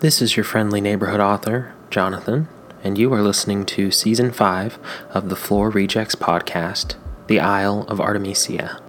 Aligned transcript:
This 0.00 0.22
is 0.22 0.36
your 0.36 0.44
friendly 0.44 0.80
neighborhood 0.80 1.18
author, 1.18 1.74
Jonathan, 1.90 2.46
and 2.84 2.96
you 2.96 3.12
are 3.12 3.20
listening 3.20 3.66
to 3.66 3.90
Season 3.90 4.30
5 4.30 4.78
of 5.10 5.28
the 5.28 5.34
Floor 5.34 5.70
Rejects 5.70 6.14
podcast, 6.14 6.94
The 7.26 7.40
Isle 7.40 7.84
of 7.88 8.00
Artemisia. 8.00 8.80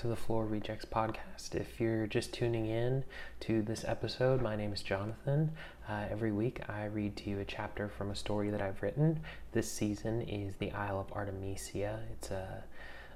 To 0.00 0.08
the 0.08 0.16
Floor 0.16 0.46
Rejects 0.46 0.86
podcast. 0.86 1.54
If 1.54 1.78
you're 1.78 2.06
just 2.06 2.32
tuning 2.32 2.64
in 2.64 3.04
to 3.40 3.60
this 3.60 3.84
episode, 3.86 4.40
my 4.40 4.56
name 4.56 4.72
is 4.72 4.80
Jonathan. 4.80 5.52
Uh, 5.86 6.06
every 6.10 6.32
week 6.32 6.62
I 6.70 6.86
read 6.86 7.16
to 7.16 7.28
you 7.28 7.38
a 7.38 7.44
chapter 7.44 7.86
from 7.86 8.10
a 8.10 8.16
story 8.16 8.48
that 8.48 8.62
I've 8.62 8.82
written. 8.82 9.20
This 9.52 9.70
season 9.70 10.22
is 10.22 10.54
The 10.54 10.72
Isle 10.72 11.00
of 11.00 11.12
Artemisia. 11.12 12.00
It's 12.12 12.30
a 12.30 12.64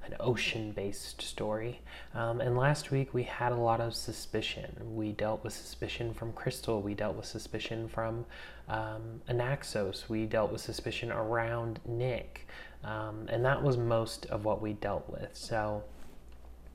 an 0.04 0.14
ocean 0.20 0.72
based 0.72 1.22
story. 1.22 1.80
Um, 2.14 2.42
and 2.42 2.54
last 2.54 2.90
week 2.90 3.14
we 3.14 3.22
had 3.22 3.52
a 3.52 3.56
lot 3.56 3.80
of 3.80 3.94
suspicion. 3.94 4.76
We 4.94 5.12
dealt 5.12 5.42
with 5.42 5.54
suspicion 5.54 6.12
from 6.12 6.34
Crystal, 6.34 6.82
we 6.82 6.92
dealt 6.92 7.16
with 7.16 7.24
suspicion 7.24 7.88
from 7.88 8.26
um, 8.68 9.22
Anaxos, 9.30 10.10
we 10.10 10.26
dealt 10.26 10.52
with 10.52 10.60
suspicion 10.60 11.10
around 11.10 11.80
Nick. 11.86 12.46
Um, 12.84 13.26
and 13.30 13.42
that 13.46 13.62
was 13.62 13.78
most 13.78 14.26
of 14.26 14.44
what 14.44 14.60
we 14.60 14.74
dealt 14.74 15.08
with. 15.08 15.30
So 15.32 15.82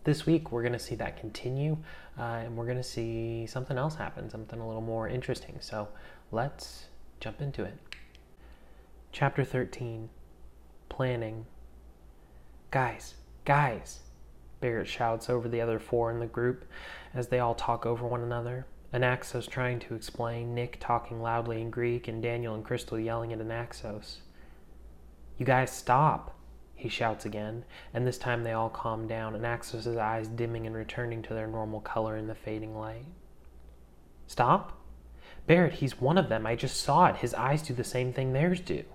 this 0.09 0.26
week 0.26 0.52
we're 0.52 0.63
going 0.63 0.73
to 0.73 0.80
see 0.80 0.95
that 0.95 1.20
continue 1.20 1.77
uh, 2.17 2.41
and 2.44 2.58
we're 2.58 2.66
going 2.66 2.76
to 2.76 2.84
see 2.84 3.45
something 3.45 3.77
else 3.77 3.94
happen, 3.94 4.27
something 4.27 4.59
a 4.59 4.66
little 4.66 4.81
more 4.81 5.08
interesting. 5.08 5.55
So 5.59 5.88
let's 6.31 6.86
jump 7.20 7.41
into 7.41 7.63
it. 7.63 7.77
Chapter 9.12 9.44
13 9.44 10.09
Planning. 10.90 11.45
Guys, 12.72 13.14
guys, 13.45 14.00
Barrett 14.59 14.88
shouts 14.88 15.30
over 15.30 15.47
the 15.47 15.61
other 15.61 15.78
four 15.78 16.09
in 16.09 16.19
the 16.19 16.25
group 16.25 16.66
as 17.14 17.28
they 17.28 17.38
all 17.38 17.53
talk 17.53 17.86
over 17.86 18.08
one 18.08 18.23
another. 18.23 18.66
Anaxos 18.91 19.47
trying 19.47 19.78
to 19.81 19.94
explain, 19.94 20.56
Nick 20.56 20.78
talking 20.80 21.22
loudly 21.22 21.62
in 21.62 21.69
Greek, 21.69 22.08
and 22.08 22.23
Daniel 22.23 22.56
and 22.56 22.66
Crystal 22.66 23.00
yelling 23.00 23.31
at 23.31 23.38
Anaxos. 23.38 24.17
You 25.38 25.45
guys 25.45 25.69
stop, 25.69 26.39
he 26.80 26.88
shouts 26.88 27.25
again, 27.25 27.66
and 27.94 28.08
this 28.08 28.17
time 28.17 28.44
they 28.44 28.53
all 28.53 28.69
calm 28.69 29.05
down, 29.05 29.33
Anaxos' 29.35 29.97
eyes 29.97 30.30
dimming 30.30 30.66
and 30.66 30.73
returning 30.73 31.22
to 31.23 31.33
their 31.33 31.45
normal 31.45 31.81
color 31.81 32.16
in 32.16 32.27
the 32.27 32.35
fading 32.35 32.77
light. 32.77 33.05
Stop? 34.27 34.81
Barrett, 35.45 35.73
he's 35.73 36.00
one 36.00 36.17
of 36.17 36.30
them. 36.30 36.45
I 36.45 36.55
just 36.55 36.80
saw 36.80 37.07
it. 37.07 37.17
His 37.17 37.33
eyes 37.33 37.61
do 37.61 37.73
the 37.73 37.83
same 37.83 38.13
thing 38.13 38.31
theirs 38.31 38.61
do. 38.61 38.85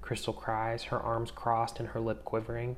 Crystal 0.00 0.32
cries, 0.32 0.84
her 0.84 1.00
arms 1.00 1.32
crossed 1.32 1.80
and 1.80 1.88
her 1.88 2.00
lip 2.00 2.24
quivering. 2.24 2.76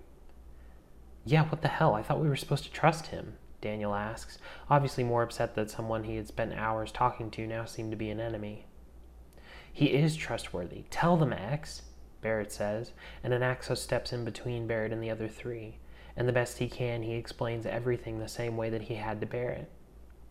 Yeah, 1.27 1.45
what 1.45 1.61
the 1.61 1.69
hell? 1.69 1.95
I 1.95 2.03
thought 2.03 2.21
we 2.21 2.29
were 2.29 2.37
supposed 2.37 2.65
to 2.65 2.73
trust 2.73 3.09
him, 3.09 3.35
Daniel 3.61 3.95
asks, 3.95 4.39
obviously 4.71 5.05
more 5.05 5.23
upset 5.23 5.55
that 5.57 5.71
someone 5.71 6.05
he 6.05 6.17
had 6.17 6.29
spent 6.29 6.55
hours 6.55 6.91
talking 6.91 7.31
to 7.33 7.47
now 7.47 7.67
seemed 7.67 7.91
to 7.91 7.97
be 7.99 8.09
an 8.09 8.21
enemy. 8.21 8.67
He 9.71 9.87
is 9.87 10.17
trustworthy. 10.17 10.85
Tell 10.91 11.17
them, 11.19 11.35
X. 11.35 11.83
Barrett 12.25 12.51
says, 12.51 12.93
and 13.23 13.35
Anaxos 13.35 13.77
steps 13.77 14.11
in 14.11 14.25
between 14.25 14.67
Barrett 14.67 14.93
and 14.93 15.03
the 15.03 15.11
other 15.11 15.29
three, 15.29 15.77
and 16.17 16.27
the 16.27 16.33
best 16.33 16.57
he 16.57 16.69
can, 16.69 17.03
he 17.03 17.15
explains 17.15 17.67
everything 17.67 18.19
the 18.19 18.29
same 18.29 18.57
way 18.57 18.71
that 18.71 18.83
he 18.83 18.95
had 18.95 19.21
to 19.21 19.27
Barrett. 19.27 19.71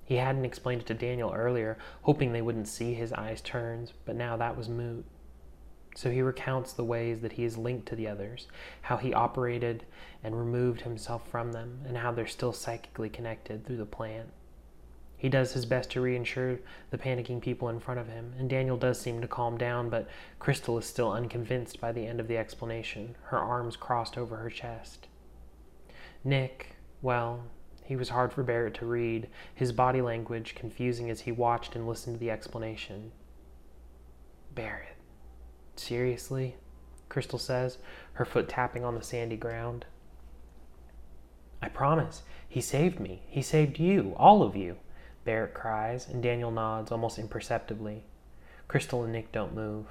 He 0.03 0.15
hadn't 0.15 0.43
explained 0.43 0.81
it 0.81 0.87
to 0.87 0.95
Daniel 0.95 1.31
earlier, 1.31 1.77
hoping 2.01 2.33
they 2.33 2.41
wouldn't 2.41 2.67
see 2.67 2.95
his 2.95 3.13
eyes 3.13 3.41
turns, 3.41 3.93
but 4.05 4.15
now 4.15 4.35
that 4.37 4.57
was 4.57 4.67
moot. 4.67 5.05
So 5.95 6.09
he 6.09 6.23
recounts 6.23 6.73
the 6.73 6.83
ways 6.83 7.21
that 7.21 7.33
he 7.33 7.43
is 7.43 7.59
linked 7.59 7.87
to 7.89 7.95
the 7.95 8.07
others, 8.07 8.47
how 8.81 8.97
he 8.97 9.13
operated 9.13 9.85
and 10.23 10.35
removed 10.35 10.81
himself 10.81 11.29
from 11.29 11.51
them, 11.51 11.81
and 11.87 11.97
how 11.97 12.11
they're 12.11 12.25
still 12.25 12.53
psychically 12.53 13.09
connected 13.09 13.67
through 13.67 13.77
the 13.77 13.85
plant. 13.85 14.29
He 15.23 15.29
does 15.29 15.53
his 15.53 15.65
best 15.65 15.89
to 15.91 16.01
reassure 16.01 16.59
the 16.89 16.97
panicking 16.97 17.39
people 17.39 17.69
in 17.69 17.79
front 17.79 17.97
of 17.97 18.09
him, 18.09 18.33
and 18.37 18.49
Daniel 18.49 18.75
does 18.75 18.99
seem 18.99 19.21
to 19.21 19.27
calm 19.29 19.57
down, 19.57 19.89
but 19.89 20.09
Crystal 20.37 20.77
is 20.77 20.85
still 20.85 21.13
unconvinced 21.13 21.79
by 21.79 21.93
the 21.93 22.05
end 22.05 22.19
of 22.19 22.27
the 22.27 22.35
explanation, 22.35 23.15
her 23.27 23.37
arms 23.37 23.77
crossed 23.77 24.17
over 24.17 24.35
her 24.35 24.49
chest. 24.49 25.07
Nick, 26.25 26.75
well, 27.01 27.45
he 27.85 27.95
was 27.95 28.09
hard 28.09 28.33
for 28.33 28.43
Barrett 28.43 28.73
to 28.73 28.85
read, 28.85 29.29
his 29.55 29.71
body 29.71 30.01
language 30.01 30.55
confusing 30.55 31.09
as 31.09 31.21
he 31.21 31.31
watched 31.31 31.73
and 31.73 31.87
listened 31.87 32.17
to 32.17 32.19
the 32.19 32.29
explanation. 32.29 33.13
Barrett. 34.53 34.97
Seriously? 35.77 36.57
Crystal 37.07 37.39
says, 37.39 37.77
her 38.15 38.25
foot 38.25 38.49
tapping 38.49 38.83
on 38.83 38.95
the 38.95 39.01
sandy 39.01 39.37
ground. 39.37 39.85
I 41.61 41.69
promise. 41.69 42.23
He 42.49 42.59
saved 42.59 42.99
me. 42.99 43.21
He 43.29 43.41
saved 43.41 43.79
you. 43.79 44.15
All 44.17 44.43
of 44.43 44.57
you. 44.57 44.75
Barrett 45.25 45.53
cries, 45.53 46.07
and 46.07 46.21
Daniel 46.21 46.51
nods 46.51 46.91
almost 46.91 47.17
imperceptibly. 47.17 48.03
Crystal 48.67 49.03
and 49.03 49.13
Nick 49.13 49.31
don't 49.31 49.55
move. 49.55 49.87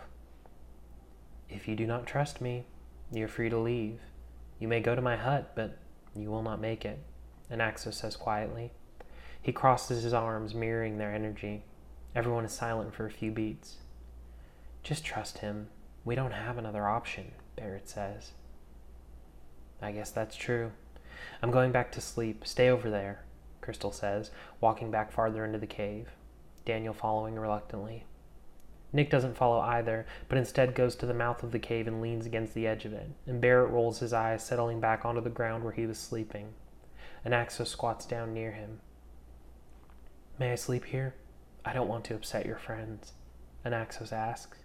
If 1.49 1.69
you 1.69 1.77
do 1.77 1.87
not 1.87 2.07
trust 2.07 2.41
me, 2.41 2.65
you 3.11 3.25
are 3.25 3.29
free 3.29 3.49
to 3.51 3.59
leave. 3.59 4.01
You 4.59 4.69
may 4.69 4.81
go 4.81 4.95
to 4.95 5.03
my 5.03 5.17
hut, 5.17 5.53
but 5.55 5.79
you 6.15 6.31
will 6.31 6.43
not 6.43 6.61
make 6.61 6.85
it, 6.85 6.99
Anaxos 7.51 7.95
says 7.95 8.17
quietly. 8.17 8.73
He 9.41 9.53
crosses 9.53 10.03
his 10.03 10.15
arms, 10.15 10.55
mirroring 10.55 10.99
their 10.99 11.13
energy. 11.13 11.65
Everyone 12.15 12.45
is 12.45 12.53
silent 12.53 12.95
for 12.95 13.07
a 13.07 13.11
few 13.11 13.31
beats. 13.31 13.77
Just 14.83 15.05
trust 15.05 15.39
him. 15.39 15.69
We 16.05 16.15
don't 16.15 16.33
have 16.33 16.59
another 16.59 16.87
option, 16.87 17.33
Barrett 17.57 17.89
says. 17.89 18.33
I 19.81 19.93
guess 19.93 20.11
that's 20.11 20.37
true. 20.37 20.73
I'm 21.43 21.51
going 21.51 21.73
back 21.73 21.91
to 21.93 22.01
sleep. 22.01 22.47
Stay 22.47 22.69
over 22.69 22.89
there. 22.91 23.25
Crystal 23.63 23.93
says, 23.93 24.31
walking 24.61 24.91
back 24.91 25.11
farther 25.11 25.45
into 25.45 25.59
the 25.59 25.67
cave, 25.67 26.09
Daniel 26.67 26.93
following 26.93 27.37
reluctantly. 27.37 28.05
Nick 28.93 29.09
doesn't 29.09 29.39
follow 29.39 29.61
either, 29.61 30.05
but 30.29 30.37
instead 30.37 30.75
goes 30.75 30.95
to 30.97 31.07
the 31.07 31.15
mouth 31.15 31.43
of 31.43 31.53
the 31.53 31.59
cave 31.59 31.87
and 31.87 32.03
leans 32.03 32.27
against 32.27 32.53
the 32.53 32.67
edge 32.67 32.85
of 32.85 32.93
it, 32.93 33.09
and 33.27 33.41
Barrett 33.41 33.71
rolls 33.71 34.01
his 34.01 34.13
eyes, 34.13 34.45
settling 34.45 34.81
back 34.81 35.07
onto 35.07 35.23
the 35.23 35.31
ground 35.31 35.65
where 35.65 35.73
he 35.73 35.87
was 35.87 35.99
sleeping. 35.99 36.53
Anaxos 37.25 37.69
squats 37.69 38.05
down 38.05 38.35
near 38.35 38.53
him. 38.53 38.81
May 40.39 40.53
I 40.53 40.57
sleep 40.57 40.85
here? 40.85 41.15
I 41.65 41.73
don't 41.73 41.89
want 41.89 42.05
to 42.07 42.15
upset 42.15 42.45
your 42.45 42.59
friends, 42.59 43.13
Anaxos 43.65 44.13
asks. 44.13 44.59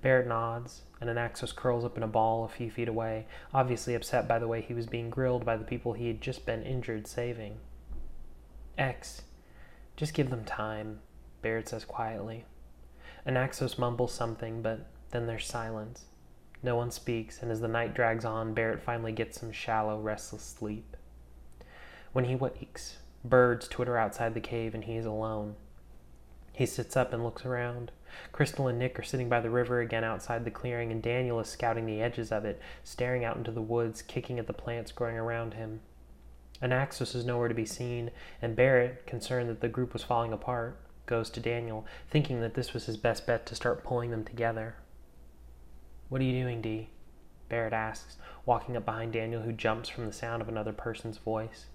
Barrett 0.00 0.28
nods, 0.28 0.82
and 1.00 1.10
Anaxos 1.10 1.54
curls 1.54 1.84
up 1.84 1.96
in 1.96 2.02
a 2.02 2.08
ball 2.08 2.44
a 2.44 2.48
few 2.48 2.70
feet 2.70 2.88
away, 2.88 3.26
obviously 3.52 3.94
upset 3.94 4.28
by 4.28 4.38
the 4.38 4.48
way 4.48 4.60
he 4.60 4.74
was 4.74 4.86
being 4.86 5.10
grilled 5.10 5.44
by 5.44 5.56
the 5.56 5.64
people 5.64 5.92
he 5.92 6.06
had 6.06 6.20
just 6.20 6.46
been 6.46 6.62
injured 6.62 7.06
saving. 7.06 7.58
X. 8.78 9.22
Just 9.96 10.14
give 10.14 10.30
them 10.30 10.44
time, 10.44 11.00
Barrett 11.42 11.68
says 11.68 11.84
quietly. 11.84 12.44
Anaxos 13.26 13.78
mumbles 13.78 14.14
something, 14.14 14.62
but 14.62 14.86
then 15.10 15.26
there's 15.26 15.46
silence. 15.46 16.04
No 16.62 16.76
one 16.76 16.90
speaks, 16.90 17.42
and 17.42 17.50
as 17.50 17.60
the 17.60 17.68
night 17.68 17.94
drags 17.94 18.24
on, 18.24 18.54
Barrett 18.54 18.82
finally 18.82 19.12
gets 19.12 19.40
some 19.40 19.52
shallow, 19.52 20.00
restless 20.00 20.42
sleep. 20.42 20.96
When 22.12 22.24
he 22.24 22.34
wakes, 22.34 22.98
birds 23.24 23.68
twitter 23.68 23.98
outside 23.98 24.34
the 24.34 24.40
cave 24.40 24.74
and 24.74 24.84
he 24.84 24.96
is 24.96 25.06
alone. 25.06 25.56
He 26.52 26.66
sits 26.66 26.96
up 26.96 27.12
and 27.12 27.22
looks 27.22 27.44
around. 27.44 27.92
Crystal 28.32 28.66
and 28.66 28.78
Nick 28.78 28.98
are 28.98 29.04
sitting 29.04 29.28
by 29.28 29.40
the 29.40 29.50
river 29.50 29.80
again 29.80 30.02
outside 30.02 30.44
the 30.44 30.50
clearing, 30.50 30.90
and 30.90 31.02
Daniel 31.02 31.38
is 31.38 31.48
scouting 31.48 31.86
the 31.86 32.00
edges 32.00 32.32
of 32.32 32.44
it, 32.44 32.60
staring 32.82 33.24
out 33.24 33.36
into 33.36 33.52
the 33.52 33.62
woods, 33.62 34.02
kicking 34.02 34.38
at 34.38 34.46
the 34.46 34.52
plants 34.52 34.90
growing 34.90 35.16
around 35.16 35.54
him. 35.54 35.80
Anaxos 36.62 37.14
is 37.14 37.24
nowhere 37.24 37.48
to 37.48 37.54
be 37.54 37.64
seen, 37.64 38.10
and 38.42 38.56
Barrett, 38.56 39.06
concerned 39.06 39.48
that 39.48 39.60
the 39.60 39.68
group 39.68 39.92
was 39.92 40.02
falling 40.02 40.32
apart, 40.32 40.80
goes 41.06 41.30
to 41.30 41.40
Daniel, 41.40 41.86
thinking 42.10 42.40
that 42.40 42.54
this 42.54 42.74
was 42.74 42.86
his 42.86 42.96
best 42.96 43.26
bet 43.26 43.46
to 43.46 43.54
start 43.54 43.84
pulling 43.84 44.10
them 44.10 44.24
together. 44.24 44.76
What 46.08 46.20
are 46.20 46.24
you 46.24 46.42
doing, 46.42 46.60
Dee? 46.60 46.90
Barrett 47.48 47.72
asks, 47.72 48.16
walking 48.44 48.76
up 48.76 48.84
behind 48.84 49.12
Daniel, 49.12 49.42
who 49.42 49.52
jumps 49.52 49.88
from 49.88 50.06
the 50.06 50.12
sound 50.12 50.42
of 50.42 50.48
another 50.48 50.72
person's 50.72 51.18
voice. 51.18 51.66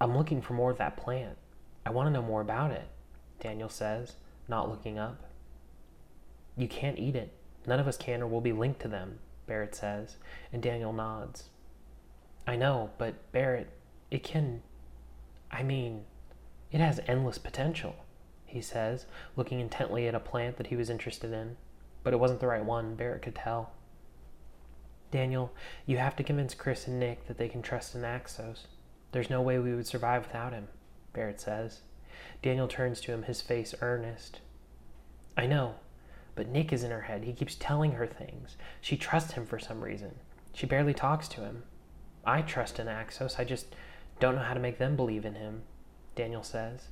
I'm 0.00 0.16
looking 0.16 0.40
for 0.40 0.54
more 0.54 0.70
of 0.70 0.78
that 0.78 0.96
plant. 0.96 1.36
I 1.84 1.90
want 1.90 2.06
to 2.06 2.12
know 2.12 2.22
more 2.22 2.40
about 2.40 2.70
it, 2.70 2.88
Daniel 3.38 3.68
says, 3.68 4.14
not 4.48 4.68
looking 4.68 4.98
up. 4.98 5.24
You 6.56 6.68
can't 6.68 6.98
eat 6.98 7.16
it. 7.16 7.32
None 7.66 7.78
of 7.78 7.86
us 7.86 7.96
can 7.96 8.22
or 8.22 8.26
we'll 8.26 8.40
be 8.40 8.52
linked 8.52 8.80
to 8.80 8.88
them, 8.88 9.18
Barrett 9.46 9.74
says, 9.74 10.16
and 10.52 10.62
Daniel 10.62 10.92
nods. 10.92 11.50
I 12.46 12.56
know, 12.56 12.90
but 12.98 13.30
Barrett, 13.32 13.70
it 14.10 14.22
can. 14.24 14.62
I 15.50 15.62
mean, 15.62 16.04
it 16.72 16.80
has 16.80 17.00
endless 17.06 17.38
potential, 17.38 17.94
he 18.46 18.60
says, 18.60 19.06
looking 19.36 19.60
intently 19.60 20.06
at 20.08 20.14
a 20.14 20.20
plant 20.20 20.56
that 20.56 20.68
he 20.68 20.76
was 20.76 20.90
interested 20.90 21.32
in. 21.32 21.56
But 22.02 22.12
it 22.12 22.20
wasn't 22.20 22.40
the 22.40 22.46
right 22.46 22.64
one, 22.64 22.94
Barrett 22.94 23.22
could 23.22 23.34
tell. 23.34 23.72
Daniel, 25.10 25.52
you 25.86 25.98
have 25.98 26.14
to 26.16 26.22
convince 26.22 26.54
Chris 26.54 26.86
and 26.86 27.00
Nick 27.00 27.26
that 27.26 27.36
they 27.36 27.48
can 27.48 27.62
trust 27.62 27.96
Anaxos. 27.96 28.66
There's 29.12 29.30
no 29.30 29.42
way 29.42 29.58
we 29.58 29.74
would 29.74 29.86
survive 29.86 30.26
without 30.26 30.52
him, 30.52 30.68
Barrett 31.12 31.40
says. 31.40 31.80
Daniel 32.42 32.68
turns 32.68 33.00
to 33.02 33.12
him, 33.12 33.24
his 33.24 33.40
face 33.42 33.74
earnest. 33.80 34.40
I 35.36 35.46
know, 35.46 35.74
But 36.34 36.48
Nick 36.48 36.72
is 36.72 36.84
in 36.84 36.90
her 36.90 37.02
head. 37.02 37.24
He 37.24 37.32
keeps 37.32 37.54
telling 37.54 37.92
her 37.92 38.06
things. 38.06 38.56
She 38.80 38.96
trusts 38.96 39.32
him 39.32 39.46
for 39.46 39.58
some 39.58 39.82
reason. 39.82 40.14
She 40.54 40.66
barely 40.66 40.94
talks 40.94 41.28
to 41.28 41.42
him. 41.42 41.64
I 42.24 42.42
trust 42.42 42.76
Anaxos. 42.76 43.38
I 43.38 43.44
just 43.44 43.74
don't 44.18 44.34
know 44.34 44.42
how 44.42 44.54
to 44.54 44.60
make 44.60 44.78
them 44.78 44.96
believe 44.96 45.24
in 45.24 45.34
him, 45.34 45.62
Daniel 46.14 46.42
says. 46.42 46.88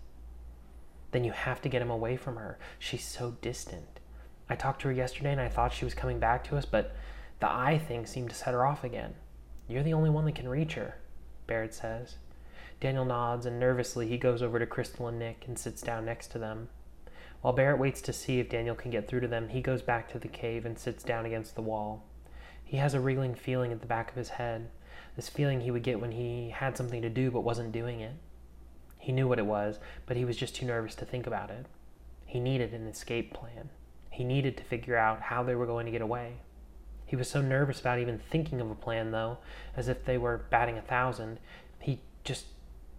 Then 1.10 1.24
you 1.24 1.32
have 1.32 1.60
to 1.62 1.68
get 1.68 1.82
him 1.82 1.90
away 1.90 2.16
from 2.16 2.36
her. 2.36 2.58
She's 2.78 3.04
so 3.04 3.36
distant. 3.40 4.00
I 4.48 4.56
talked 4.56 4.82
to 4.82 4.88
her 4.88 4.94
yesterday 4.94 5.32
and 5.32 5.40
I 5.40 5.48
thought 5.48 5.72
she 5.72 5.84
was 5.84 5.94
coming 5.94 6.18
back 6.18 6.44
to 6.44 6.56
us, 6.56 6.64
but 6.64 6.94
the 7.40 7.50
eye 7.50 7.78
thing 7.78 8.06
seemed 8.06 8.30
to 8.30 8.36
set 8.36 8.54
her 8.54 8.66
off 8.66 8.84
again. 8.84 9.14
You're 9.68 9.82
the 9.82 9.92
only 9.92 10.10
one 10.10 10.24
that 10.24 10.34
can 10.34 10.48
reach 10.48 10.74
her, 10.74 10.96
Barrett 11.46 11.74
says. 11.74 12.16
Daniel 12.80 13.04
nods, 13.04 13.44
and 13.44 13.58
nervously 13.58 14.08
he 14.08 14.16
goes 14.18 14.42
over 14.42 14.58
to 14.58 14.66
Crystal 14.66 15.08
and 15.08 15.18
Nick 15.18 15.44
and 15.46 15.58
sits 15.58 15.82
down 15.82 16.04
next 16.04 16.28
to 16.28 16.38
them. 16.38 16.68
While 17.40 17.52
Barrett 17.52 17.78
waits 17.78 18.00
to 18.02 18.12
see 18.12 18.40
if 18.40 18.48
Daniel 18.48 18.74
can 18.74 18.90
get 18.90 19.08
through 19.08 19.20
to 19.20 19.28
them, 19.28 19.48
he 19.48 19.60
goes 19.60 19.82
back 19.82 20.08
to 20.10 20.18
the 20.18 20.28
cave 20.28 20.64
and 20.64 20.78
sits 20.78 21.04
down 21.04 21.26
against 21.26 21.54
the 21.54 21.62
wall. 21.62 22.04
He 22.64 22.78
has 22.78 22.94
a 22.94 23.00
reeling 23.00 23.34
feeling 23.34 23.72
at 23.72 23.80
the 23.80 23.86
back 23.86 24.10
of 24.10 24.16
his 24.16 24.30
head, 24.30 24.70
this 25.18 25.28
feeling 25.28 25.60
he 25.60 25.72
would 25.72 25.82
get 25.82 26.00
when 26.00 26.12
he 26.12 26.50
had 26.50 26.76
something 26.76 27.02
to 27.02 27.10
do 27.10 27.28
but 27.28 27.40
wasn't 27.40 27.72
doing 27.72 27.98
it. 27.98 28.12
He 29.00 29.10
knew 29.10 29.26
what 29.26 29.40
it 29.40 29.46
was, 29.46 29.80
but 30.06 30.16
he 30.16 30.24
was 30.24 30.36
just 30.36 30.54
too 30.54 30.64
nervous 30.64 30.94
to 30.94 31.04
think 31.04 31.26
about 31.26 31.50
it. 31.50 31.66
He 32.24 32.38
needed 32.38 32.72
an 32.72 32.86
escape 32.86 33.34
plan. 33.34 33.70
He 34.10 34.22
needed 34.22 34.56
to 34.56 34.62
figure 34.62 34.96
out 34.96 35.22
how 35.22 35.42
they 35.42 35.56
were 35.56 35.66
going 35.66 35.86
to 35.86 35.90
get 35.90 36.02
away. 36.02 36.34
He 37.04 37.16
was 37.16 37.28
so 37.28 37.42
nervous 37.42 37.80
about 37.80 37.98
even 37.98 38.20
thinking 38.30 38.60
of 38.60 38.70
a 38.70 38.76
plan, 38.76 39.10
though, 39.10 39.38
as 39.76 39.88
if 39.88 40.04
they 40.04 40.18
were 40.18 40.44
batting 40.50 40.78
a 40.78 40.82
thousand, 40.82 41.40
he 41.80 41.98
just 42.22 42.44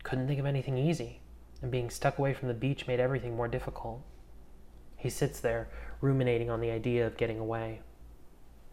couldn't 0.04 0.27
think 0.27 0.42
of 0.42 0.45
anything 0.45 0.77
easy, 0.77 1.21
and 1.62 1.71
being 1.71 1.89
stuck 1.89 2.19
away 2.19 2.33
from 2.33 2.50
the 2.50 2.54
beach 2.54 2.86
made 2.86 3.00
everything 3.00 3.38
more 3.38 3.48
difficult. 3.48 4.01
He 4.98 5.10
sits 5.10 5.39
there, 5.39 5.69
ruminating 6.01 6.50
on 6.50 6.60
the 6.60 6.71
idea 6.71 7.07
of 7.07 7.16
getting 7.16 7.39
away. 7.39 7.80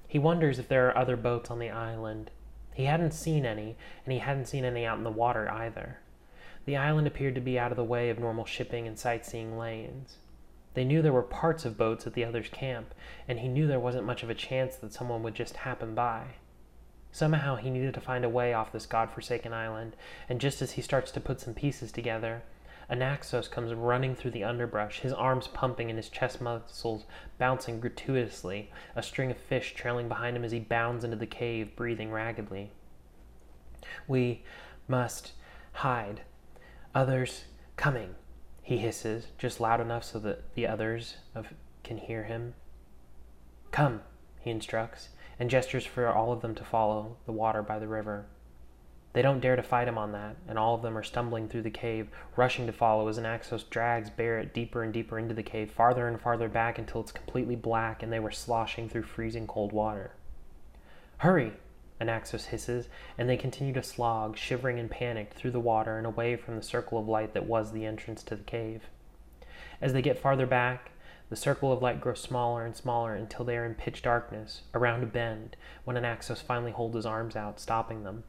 He 0.09 0.19
wonders 0.19 0.59
if 0.59 0.67
there 0.67 0.89
are 0.89 0.99
other 0.99 1.17
boats 1.17 1.49
on 1.49 1.61
the 1.61 1.71
island. 1.71 2.33
He 2.77 2.85
hadn't 2.85 3.13
seen 3.13 3.47
any, 3.47 3.75
and 4.05 4.13
he 4.13 4.19
hadn't 4.19 4.49
seen 4.49 4.63
any 4.63 4.85
out 4.85 4.99
in 4.99 5.05
the 5.05 5.11
water 5.11 5.51
either. 5.51 5.97
The 6.67 6.77
island 6.77 7.07
appeared 7.07 7.35
to 7.37 7.41
be 7.41 7.59
out 7.59 7.71
of 7.71 7.79
the 7.79 7.83
way 7.83 8.11
of 8.11 8.19
normal 8.19 8.45
shipping 8.45 8.87
and 8.87 8.99
sightseeing 8.99 9.57
lanes. 9.57 10.19
They 10.75 10.85
knew 10.85 11.01
there 11.01 11.11
were 11.11 11.23
parts 11.23 11.65
of 11.65 11.79
boats 11.79 12.07
at 12.07 12.13
the 12.13 12.23
other's 12.23 12.51
camp, 12.51 12.95
and 13.27 13.39
he 13.39 13.49
knew 13.49 13.67
there 13.67 13.81
wasn't 13.81 14.05
much 14.05 14.23
of 14.23 14.29
a 14.29 14.35
chance 14.35 14.77
that 14.77 14.93
someone 14.93 15.23
would 15.23 15.35
just 15.35 15.57
happen 15.57 15.95
by. 15.95 16.25
Somehow 17.13 17.57
he 17.57 17.71
needed 17.71 17.95
to 17.95 18.01
find 18.03 18.27
a 18.27 18.29
way 18.29 18.53
off 18.53 18.73
this 18.73 18.85
god-forsaken 18.85 19.55
island, 19.55 19.97
and 20.29 20.39
just 20.39 20.61
as 20.61 20.73
he 20.73 20.83
starts 20.83 21.11
to 21.13 21.21
put 21.21 21.41
some 21.41 21.55
pieces 21.55 21.91
together, 21.91 22.43
Anaxos 22.91 23.51
comes 23.51 23.75
running 23.75 24.15
through 24.15 24.31
the 24.31 24.45
underbrush, 24.45 25.01
his 25.01 25.13
arms 25.13 25.49
pumping 25.49 25.91
and 25.91 25.99
his 25.99 26.09
chest 26.09 26.41
muscles 26.41 27.05
bouncing 27.39 27.81
gratuitously, 27.81 28.71
a 28.95 29.03
string 29.03 29.31
of 29.31 29.37
fish 29.37 29.75
trailing 29.75 30.09
behind 30.09 30.37
him 30.37 30.45
as 30.45 30.53
he 30.53 30.61
bounds 30.61 31.03
into 31.03 31.17
the 31.17 31.27
cave, 31.27 31.75
breathing 31.75 32.13
raggedly. 32.13 32.71
We 34.07 34.45
must 34.87 35.33
hide. 35.73 36.23
Others 36.95 37.45
coming, 37.77 38.15
he 38.63 38.79
hisses, 38.79 39.27
just 39.37 39.61
loud 39.61 39.81
enough 39.81 40.05
so 40.05 40.19
that 40.21 40.55
the 40.55 40.67
others 40.67 41.17
of, 41.35 41.49
can 41.83 41.99
hear 41.99 42.25
him. 42.25 42.55
Come, 43.73 44.03
he 44.41 44.51
instructs, 44.51 45.09
and 45.39 45.51
gestures 45.51 45.85
for 45.85 46.09
all 46.09 46.33
of 46.33 46.41
them 46.41 46.55
to 46.55 46.65
follow 46.65 47.17
the 47.27 47.33
water 47.33 47.63
by 47.63 47.79
the 47.79 47.89
river. 47.89 48.27
They 49.17 49.23
don't 49.23 49.41
dare 49.41 49.57
to 49.57 49.63
fight 49.63 49.89
him 49.89 49.97
on 49.97 50.13
that, 50.13 50.37
and 50.47 50.59
all 50.59 50.75
of 50.75 50.83
them 50.83 50.95
are 50.99 51.03
stumbling 51.03 51.49
through 51.49 51.63
the 51.63 51.71
cave, 51.71 52.09
rushing 52.37 52.67
to 52.67 52.73
follow 52.73 53.09
as 53.09 53.19
Anaxos 53.19 53.65
drags 53.71 54.11
Barrett 54.11 54.53
deeper 54.53 54.83
and 54.83 54.93
deeper 54.93 55.19
into 55.19 55.33
the 55.33 55.43
cave, 55.43 55.71
farther 55.71 56.07
and 56.07 56.21
farther 56.21 56.51
back 56.51 56.79
until 56.79 57.01
it's 57.01 57.13
completely 57.13 57.57
black 57.57 58.03
and 58.03 58.13
they 58.13 58.21
were 58.21 58.31
sloshing 58.31 58.91
through 58.91 59.05
freezing 59.05 59.47
cold 59.47 59.73
water. 59.73 60.11
Hurry! 61.17 61.55
Anaxos 61.99 62.49
hisses, 62.49 62.91
and 63.17 63.27
they 63.27 63.39
continue 63.39 63.73
to 63.73 63.83
slog, 63.83 64.37
shivering 64.37 64.79
and 64.79 64.91
panicked, 64.91 65.33
through 65.33 65.53
the 65.53 65.61
water 65.61 65.97
and 65.97 66.07
away 66.07 66.37
from 66.37 66.57
the 66.57 66.63
circle 66.63 66.99
of 66.99 67.09
light 67.09 67.33
that 67.33 67.47
was 67.47 67.73
the 67.73 67.87
entrance 67.87 68.23
to 68.25 68.37
the 68.37 68.45
cave. 68.45 68.83
As 69.81 69.95
they 69.95 70.03
get 70.03 70.19
farther 70.19 70.47
back, 70.47 70.91
the 71.31 71.37
circle 71.37 71.73
of 71.73 71.81
light 71.81 72.03
grows 72.03 72.21
smaller 72.21 72.67
and 72.67 72.77
smaller 72.77 73.15
until 73.15 73.47
they 73.47 73.57
are 73.57 73.65
in 73.65 73.77
pitch 73.77 74.03
darkness, 74.03 74.65
around 74.75 75.03
a 75.03 75.07
bend, 75.07 75.57
when 75.85 75.97
Anaxos 75.97 76.43
finally 76.43 76.73
holds 76.73 76.97
his 76.97 77.07
arms 77.07 77.35
out, 77.35 77.59
stopping 77.59 78.05
them. 78.05 78.23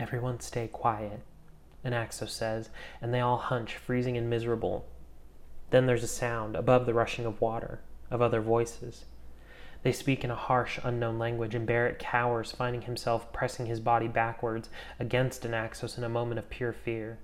Everyone 0.00 0.40
stay 0.40 0.68
quiet, 0.68 1.20
Anaxos 1.84 2.30
says, 2.30 2.70
and 3.00 3.14
they 3.14 3.20
all 3.20 3.36
hunch, 3.36 3.76
freezing 3.76 4.16
and 4.16 4.28
miserable. 4.28 4.86
Then 5.70 5.86
there's 5.86 6.02
a 6.02 6.08
sound, 6.08 6.56
above 6.56 6.86
the 6.86 6.94
rushing 6.94 7.26
of 7.26 7.40
water, 7.40 7.80
of 8.10 8.20
other 8.20 8.40
voices. 8.40 9.04
They 9.82 9.92
speak 9.92 10.24
in 10.24 10.30
a 10.30 10.36
harsh, 10.36 10.78
unknown 10.82 11.18
language, 11.18 11.54
and 11.54 11.66
Barrett 11.66 11.98
cowers, 11.98 12.52
finding 12.52 12.82
himself 12.82 13.32
pressing 13.32 13.66
his 13.66 13.80
body 13.80 14.08
backwards 14.08 14.70
against 14.98 15.42
Anaxos 15.42 15.98
in 15.98 16.04
a 16.04 16.08
moment 16.08 16.38
of 16.38 16.48
pure 16.48 16.72
fear. 16.72 17.18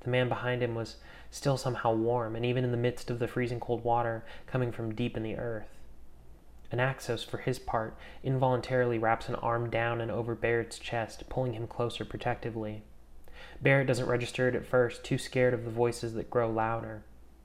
The 0.00 0.10
man 0.10 0.28
behind 0.28 0.62
him 0.62 0.74
was 0.74 0.96
still 1.30 1.56
somehow 1.56 1.92
warm, 1.94 2.36
and 2.36 2.44
even 2.44 2.64
in 2.64 2.70
the 2.70 2.76
midst 2.76 3.10
of 3.10 3.18
the 3.18 3.28
freezing 3.28 3.60
cold 3.60 3.84
water 3.84 4.24
coming 4.46 4.72
from 4.72 4.94
deep 4.94 5.16
in 5.16 5.22
the 5.22 5.36
earth. 5.36 5.73
Anaxos, 6.74 7.24
for 7.24 7.38
his 7.38 7.58
part, 7.58 7.96
involuntarily 8.22 8.98
wraps 8.98 9.28
an 9.28 9.36
arm 9.36 9.70
down 9.70 10.00
and 10.00 10.10
over 10.10 10.34
Barrett's 10.34 10.78
chest, 10.78 11.28
pulling 11.28 11.52
him 11.52 11.66
closer 11.66 12.04
protectively. 12.04 12.82
Barrett 13.60 13.86
doesn't 13.86 14.08
register 14.08 14.48
it 14.48 14.56
at 14.56 14.66
first, 14.66 15.04
too 15.04 15.18
scared 15.18 15.54
of 15.54 15.64
the 15.64 15.70
voices 15.70 16.14
that 16.14 16.30
grow 16.30 16.50
louder. 16.50 17.04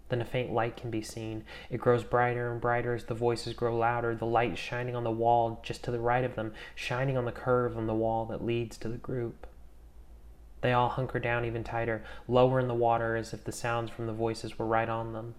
Then 0.10 0.22
a 0.22 0.26
faint 0.26 0.52
light 0.52 0.76
can 0.76 0.90
be 0.90 1.04
seen. 1.04 1.44
It 1.70 1.78
grows 1.78 2.04
brighter 2.04 2.52
and 2.52 2.60
brighter 2.60 2.96
as 2.96 3.06
the 3.06 3.14
voices 3.14 3.54
grow 3.54 3.78
louder, 3.78 4.16
the 4.16 4.26
light 4.26 4.58
shining 4.58 4.96
on 4.96 5.04
the 5.04 5.12
wall 5.12 5.60
just 5.64 5.84
to 5.84 5.92
the 5.92 6.00
right 6.00 6.24
of 6.24 6.36
them, 6.36 6.54
shining 6.74 7.16
on 7.16 7.26
the 7.26 7.32
curve 7.32 7.78
on 7.78 7.86
the 7.86 7.94
wall 7.94 8.26
that 8.26 8.44
leads 8.44 8.78
to 8.80 8.90
the 8.90 8.98
group. 8.98 9.46
They 10.62 10.74
all 10.74 10.90
hunker 10.90 11.20
down 11.20 11.46
even 11.46 11.64
tighter, 11.64 12.04
lower 12.28 12.60
in 12.60 12.68
the 12.68 12.74
water 12.74 13.16
as 13.16 13.34
if 13.34 13.44
the 13.44 13.52
sounds 13.52 13.92
from 13.92 14.08
the 14.08 14.14
voices 14.14 14.58
were 14.58 14.66
right 14.66 14.90
on 14.90 15.14
them. 15.14 15.36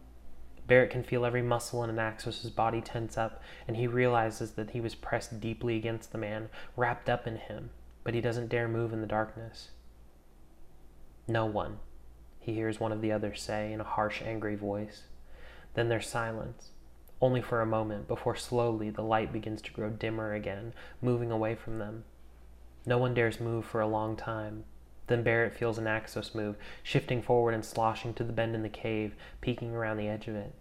Barrett 0.67 0.91
can 0.91 1.03
feel 1.03 1.25
every 1.25 1.43
muscle 1.43 1.83
in 1.83 1.91
Anaxos's 1.91 2.51
body 2.51 2.81
tense 2.81 3.19
up, 3.19 3.43
and 3.67 3.77
he 3.77 3.87
realizes 3.87 4.53
that 4.53 4.71
he 4.71 4.81
was 4.81 4.95
pressed 4.95 5.41
deeply 5.41 5.77
against 5.77 6.12
the 6.12 6.19
man, 6.19 6.49
wrapped 6.77 7.09
up 7.09 7.27
in 7.27 7.37
him, 7.37 7.71
but 8.05 8.15
he 8.15 8.21
doesn't 8.21 8.49
dare 8.49 8.69
move 8.69 8.93
in 8.93 9.01
the 9.01 9.07
darkness. 9.07 9.71
No 11.27 11.47
one, 11.47 11.79
he 12.39 12.55
hears 12.55 12.81
one 12.81 12.93
of 12.93 13.01
the 13.01 13.12
others 13.12 13.43
say 13.43 13.73
in 13.73 13.81
a 13.81 13.85
harsh, 13.85 14.23
angry 14.23 14.57
voice. 14.57 15.03
Then 15.75 15.89
there's 15.89 16.09
silence, 16.09 16.71
only 17.21 17.43
for 17.43 17.61
a 17.61 17.67
moment, 17.67 18.09
before 18.09 18.35
slowly 18.35 18.91
the 18.91 19.03
light 19.03 19.33
begins 19.33 19.61
to 19.62 19.73
grow 19.73 19.91
dimmer 19.91 20.33
again, 20.33 20.73
moving 21.02 21.31
away 21.31 21.55
from 21.55 21.79
them. 21.79 22.05
No 22.87 22.97
one 22.97 23.14
dares 23.14 23.40
move 23.40 23.64
for 23.64 23.81
a 23.81 23.87
long 23.87 24.17
time. 24.17 24.64
Then 25.11 25.25
Barrett 25.25 25.57
feels 25.57 25.76
Anaxos 25.76 26.37
move, 26.37 26.55
shifting 26.85 27.21
forward 27.21 27.52
and 27.52 27.64
sloshing 27.64 28.14
to 28.14 28.23
the 28.23 28.33
bend 28.33 28.55
in 28.55 28.62
the 28.62 28.69
cave, 28.69 29.17
peeking 29.40 29.75
around 29.75 29.97
the 29.97 30.07
edge 30.07 30.29
of 30.29 30.37
it. 30.37 30.55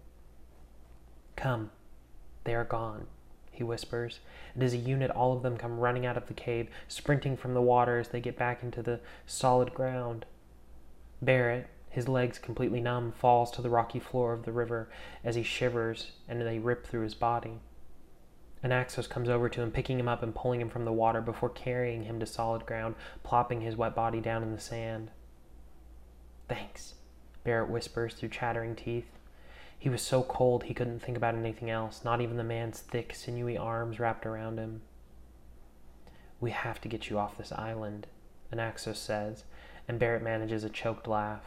Come. 1.36 1.70
They 2.46 2.56
are 2.56 2.64
gone, 2.64 3.06
he 3.52 3.62
whispers, 3.62 4.22
and 4.56 4.64
as 4.64 4.74
a 4.74 4.78
unit 4.78 5.12
all 5.12 5.34
of 5.34 5.44
them 5.44 5.56
come 5.56 5.80
running 5.80 6.08
out 6.08 6.18
of 6.18 6.26
the 6.26 6.34
cave, 6.34 6.68
sprinting 6.88 7.38
from 7.38 7.54
the 7.54 7.62
water 7.62 8.00
as 8.00 8.08
they 8.08 8.20
get 8.20 8.40
back 8.40 8.64
into 8.64 8.82
the 8.82 9.02
solid 9.28 9.76
ground. 9.76 10.26
Barrett, 11.22 11.68
his 11.88 12.08
legs 12.08 12.40
completely 12.40 12.82
numb, 12.82 13.12
falls 13.12 13.52
to 13.52 13.62
the 13.62 13.70
rocky 13.70 14.00
floor 14.00 14.34
of 14.34 14.46
the 14.46 14.52
river 14.52 14.90
as 15.24 15.36
he 15.36 15.44
shivers 15.44 16.14
and 16.28 16.42
they 16.42 16.58
rip 16.58 16.88
through 16.88 17.04
his 17.04 17.14
body. 17.14 17.60
Anaxos 18.64 19.10
comes 19.10 19.30
over 19.30 19.48
to 19.48 19.62
him, 19.62 19.72
picking 19.72 20.00
him 20.00 20.10
up 20.10 20.22
and 20.22 20.36
pulling 20.36 20.60
him 20.60 20.70
from 20.70 20.86
the 20.86 20.92
water 20.92 21.22
before 21.22 21.50
carrying 21.50 22.04
him 22.04 22.20
to 22.20 22.26
solid 22.26 22.66
ground, 22.66 22.96
plopping 23.24 23.62
his 23.62 23.78
wet 23.78 23.96
body 23.96 24.20
down 24.20 24.44
in 24.44 24.54
the 24.54 24.60
sand. 24.60 25.12
Thanks, 26.50 26.96
Barrett 27.44 27.70
whispers 27.70 28.14
through 28.14 28.30
chattering 28.30 28.76
teeth. 28.76 29.08
He 29.78 29.88
was 29.88 30.02
so 30.02 30.24
cold 30.24 30.64
he 30.64 30.74
couldn't 30.74 31.00
think 31.00 31.16
about 31.16 31.36
anything 31.36 31.70
else, 31.70 32.04
not 32.04 32.20
even 32.20 32.36
the 32.36 32.44
man's 32.44 32.82
thick, 32.82 33.16
sinewy 33.16 33.58
arms 33.58 33.98
wrapped 33.98 34.26
around 34.26 34.58
him. 34.58 34.82
We 36.42 36.52
have 36.52 36.82
to 36.82 36.90
get 36.90 37.10
you 37.10 37.18
off 37.18 37.38
this 37.38 37.54
island, 37.54 38.08
Anaxos 38.52 38.98
says, 38.98 39.46
and 39.88 40.00
Barrett 40.00 40.24
manages 40.24 40.66
a 40.66 40.70
choked 40.70 41.08
laugh. 41.08 41.44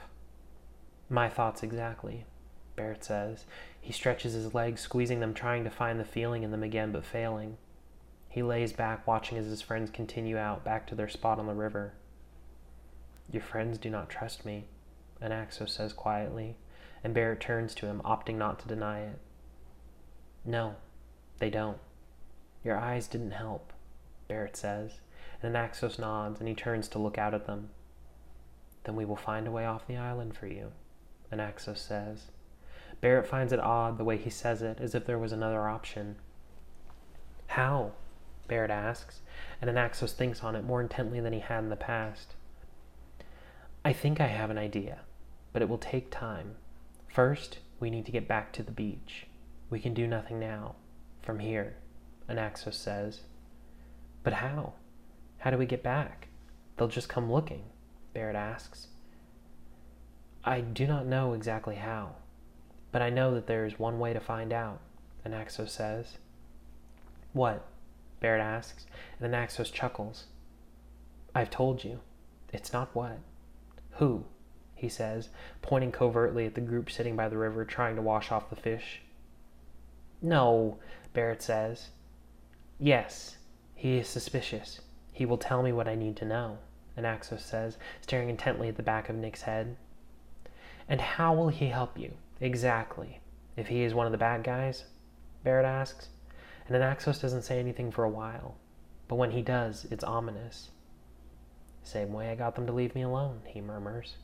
My 1.11 1.28
thoughts 1.28 1.62
exactly, 1.62 2.25
Barrett 2.75 3.04
says. 3.04 3.45
He 3.82 3.92
stretches 3.92 4.32
his 4.32 4.54
legs, 4.54 4.80
squeezing 4.80 5.18
them, 5.18 5.34
trying 5.34 5.64
to 5.64 5.70
find 5.70 5.98
the 5.98 6.04
feeling 6.04 6.44
in 6.44 6.52
them 6.52 6.62
again, 6.62 6.92
but 6.92 7.04
failing. 7.04 7.58
He 8.28 8.40
lays 8.40 8.72
back, 8.72 9.06
watching 9.06 9.36
as 9.36 9.46
his 9.46 9.60
friends 9.60 9.90
continue 9.90 10.38
out, 10.38 10.64
back 10.64 10.86
to 10.86 10.94
their 10.94 11.08
spot 11.08 11.40
on 11.40 11.46
the 11.46 11.52
river. 11.52 11.92
Your 13.30 13.42
friends 13.42 13.78
do 13.78 13.90
not 13.90 14.08
trust 14.08 14.44
me, 14.44 14.66
Anaxos 15.20 15.70
says 15.70 15.92
quietly, 15.92 16.56
and 17.02 17.12
Barrett 17.12 17.40
turns 17.40 17.74
to 17.74 17.86
him, 17.86 18.00
opting 18.04 18.36
not 18.36 18.60
to 18.60 18.68
deny 18.68 19.00
it. 19.00 19.18
No, 20.44 20.76
they 21.38 21.50
don't. 21.50 21.78
Your 22.62 22.78
eyes 22.78 23.08
didn't 23.08 23.32
help, 23.32 23.72
Barrett 24.28 24.56
says, 24.56 25.00
and 25.42 25.52
Anaxos 25.52 25.98
nods, 25.98 26.38
and 26.38 26.48
he 26.48 26.54
turns 26.54 26.86
to 26.88 27.00
look 27.00 27.18
out 27.18 27.34
at 27.34 27.46
them. 27.46 27.70
Then 28.84 28.94
we 28.94 29.04
will 29.04 29.16
find 29.16 29.48
a 29.48 29.52
way 29.52 29.66
off 29.66 29.88
the 29.88 29.96
island 29.96 30.36
for 30.36 30.46
you, 30.46 30.70
Anaxos 31.32 31.78
says. 31.78 32.30
Barrett 33.02 33.26
finds 33.26 33.52
it 33.52 33.61
odd 33.61 33.99
the 33.99 34.04
way 34.04 34.16
he 34.16 34.30
says 34.30 34.62
it, 34.62 34.78
as 34.80 34.94
if 34.94 35.04
there 35.04 35.18
was 35.18 35.32
another 35.32 35.68
option. 35.68 36.16
How? 37.49 37.92
Barrett 38.47 38.71
asks, 38.71 39.21
and 39.61 39.68
Anaxos 39.68 40.12
thinks 40.12 40.42
on 40.42 40.54
it 40.54 40.64
more 40.64 40.80
intently 40.80 41.21
than 41.21 41.32
he 41.32 41.40
had 41.40 41.64
in 41.64 41.68
the 41.68 41.76
past. 41.76 42.35
I 43.85 43.92
think 43.92 44.21
I 44.21 44.28
have 44.28 44.50
an 44.50 44.59
idea, 44.59 45.00
but 45.52 45.62
it 45.62 45.68
will 45.68 45.78
take 45.78 46.11
time. 46.11 46.54
First, 47.09 47.59
we 47.80 47.90
need 47.90 48.06
to 48.06 48.12
get 48.12 48.28
back 48.28 48.52
to 48.52 48.62
the 48.62 48.71
beach. 48.71 49.26
We 49.68 49.80
can 49.80 49.94
do 49.94 50.06
nothing 50.06 50.38
now, 50.38 50.76
from 51.23 51.40
here, 51.40 51.75
Anaxos 52.28 52.75
says. 52.75 53.23
But 54.23 54.35
how? 54.35 54.75
How 55.38 55.50
do 55.50 55.59
we 55.59 55.66
get 55.66 55.82
back? 55.82 56.28
They'll 56.76 56.87
just 56.87 57.09
come 57.09 57.32
looking, 57.32 57.64
Barrett 58.14 58.37
asks. 58.37 58.87
I 60.44 60.61
do 60.61 60.87
not 60.87 61.06
know 61.06 61.32
exactly 61.32 61.76
how, 61.76 62.14
but 62.92 63.02
I 63.02 63.11
know 63.11 63.34
that 63.34 63.46
there 63.46 63.64
is 63.64 63.78
one 63.78 63.99
way 63.99 64.12
to 64.12 64.20
find 64.20 64.52
out, 64.52 64.80
Anaxos 65.26 65.70
says. 65.70 66.18
What? 67.32 67.66
Barrett 68.20 68.42
asks, 68.42 68.87
and 69.18 69.32
Anaxos 69.32 69.72
chuckles. 69.72 70.26
I've 71.34 71.50
told 71.50 71.82
you. 71.82 72.00
It's 72.52 72.72
not 72.72 72.94
what. 72.94 73.18
Who? 73.92 74.26
he 74.82 74.88
says, 74.88 75.28
pointing 75.62 75.92
covertly 75.92 76.44
at 76.44 76.56
the 76.56 76.61
group 76.61 76.90
sitting 76.90 77.14
by 77.14 77.28
the 77.28 77.38
river 77.38 77.64
trying 77.64 77.94
to 77.94 78.02
wash 78.02 78.32
off 78.32 78.50
the 78.50 78.56
fish. 78.56 79.00
No, 80.20 80.78
Barrett 81.14 81.40
says. 81.40 81.90
Yes, 82.80 83.37
he 83.76 83.99
is 83.99 84.08
suspicious. 84.08 84.80
He 85.12 85.25
will 85.25 85.38
tell 85.38 85.62
me 85.62 85.70
what 85.70 85.87
I 85.87 85.94
need 85.94 86.16
to 86.16 86.25
know, 86.25 86.58
Anaxos 86.99 87.42
says, 87.42 87.78
staring 88.00 88.28
intently 88.28 88.68
at 88.68 88.76
the 88.76 88.82
back 88.82 89.08
of 89.08 89.14
Nick's 89.14 89.42
head. 89.42 89.76
And 90.88 91.00
how 91.00 91.32
will 91.32 91.49
he 91.49 91.68
help 91.68 91.96
you? 91.96 92.14
Exactly. 92.42 93.20
If 93.56 93.68
he 93.68 93.84
is 93.84 93.94
one 93.94 94.06
of 94.06 94.11
the 94.11 94.18
bad 94.18 94.42
guys? 94.42 94.87
Barrett 95.44 95.64
asks. 95.64 96.08
And 96.66 96.76
Anaxos 96.76 97.20
doesn't 97.20 97.42
say 97.42 97.61
anything 97.61 97.92
for 97.92 98.02
a 98.02 98.11
while. 98.11 98.56
But 99.06 99.14
when 99.14 99.30
he 99.30 99.42
does, 99.42 99.87
it's 99.92 100.02
ominous. 100.02 100.70
Same 101.84 102.12
way 102.12 102.30
I 102.30 102.34
got 102.34 102.56
them 102.56 102.66
to 102.66 102.72
leave 102.72 102.96
me 102.96 103.02
alone, 103.02 103.42
he 103.46 103.61
murmurs. 103.61 104.16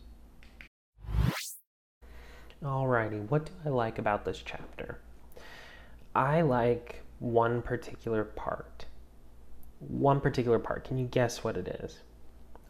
Alrighty, 2.61 3.29
what 3.29 3.47
do 3.47 3.53
I 3.65 3.69
like 3.69 4.01
about 4.01 4.25
this 4.25 4.43
chapter? 4.45 4.99
I 6.13 6.41
like 6.41 7.03
one 7.21 7.63
particular 7.63 8.25
part. 8.25 8.87
One 9.79 10.21
particular 10.21 10.59
part. 10.59 10.85
Can 10.85 10.99
you 10.99 11.07
guess 11.07 11.45
what 11.45 11.57
it 11.57 11.69
is? 11.69 12.01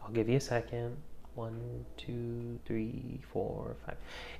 I'll 0.03 0.11
give 0.11 0.29
you 0.29 0.37
a 0.37 0.41
second. 0.41 0.97
One, 1.35 1.85
two, 1.95 2.59
three, 2.65 3.21
four, 3.31 3.75
five. 3.85 3.97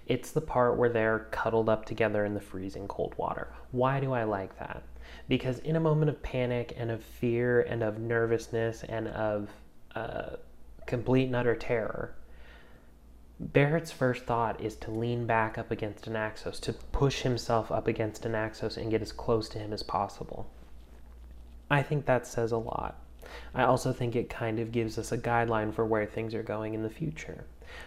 It's 0.07 0.31
the 0.31 0.41
part 0.41 0.77
where 0.77 0.89
they're 0.89 1.27
cuddled 1.31 1.69
up 1.69 1.85
together 1.85 2.25
in 2.25 2.33
the 2.33 2.41
freezing 2.41 2.87
cold 2.87 3.13
water. 3.17 3.53
Why 3.71 3.99
do 3.99 4.11
I 4.11 4.23
like 4.23 4.57
that? 4.59 4.83
Because 5.27 5.59
in 5.59 5.75
a 5.75 5.79
moment 5.79 6.09
of 6.09 6.21
panic 6.21 6.73
and 6.77 6.91
of 6.91 7.03
fear 7.03 7.61
and 7.61 7.83
of 7.83 7.99
nervousness 7.99 8.83
and 8.83 9.07
of 9.09 9.49
uh, 9.95 10.37
complete 10.87 11.25
and 11.25 11.35
utter 11.35 11.55
terror, 11.55 12.15
Barrett's 13.39 13.91
first 13.91 14.25
thought 14.25 14.59
is 14.59 14.75
to 14.77 14.91
lean 14.91 15.25
back 15.25 15.57
up 15.57 15.71
against 15.71 16.09
Anaxos, 16.09 16.59
to 16.61 16.73
push 16.73 17.21
himself 17.21 17.71
up 17.71 17.87
against 17.87 18.23
Anaxos 18.23 18.75
and 18.75 18.91
get 18.91 19.01
as 19.01 19.13
close 19.13 19.47
to 19.49 19.59
him 19.59 19.71
as 19.71 19.81
possible. 19.83 20.51
I 21.71 21.81
think 21.81 22.05
that 22.05 22.27
says 22.27 22.51
a 22.51 22.57
lot. 22.57 22.99
I 23.53 23.63
also 23.63 23.91
think 23.91 24.15
it 24.15 24.29
kind 24.29 24.59
of 24.59 24.71
gives 24.71 24.97
us 24.97 25.11
a 25.11 25.17
guideline 25.17 25.73
for 25.73 25.85
where 25.85 26.05
things 26.05 26.33
are 26.33 26.43
going 26.43 26.73
in 26.73 26.83
the 26.83 26.89
future. 26.89 27.45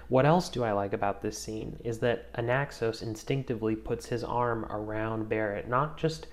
What 0.09 0.27
else 0.27 0.49
do 0.49 0.65
I 0.65 0.73
like 0.73 0.93
about 0.93 1.23
this 1.23 1.39
scene 1.39 1.79
is 1.85 1.99
that 2.01 2.33
Anaxos 2.35 3.03
instinctively 3.03 3.75
puts 3.75 4.07
his 4.07 4.23
arm 4.23 4.65
around 4.67 5.29
Barrett, 5.29 5.69
not 5.69 5.99
just 5.99 6.29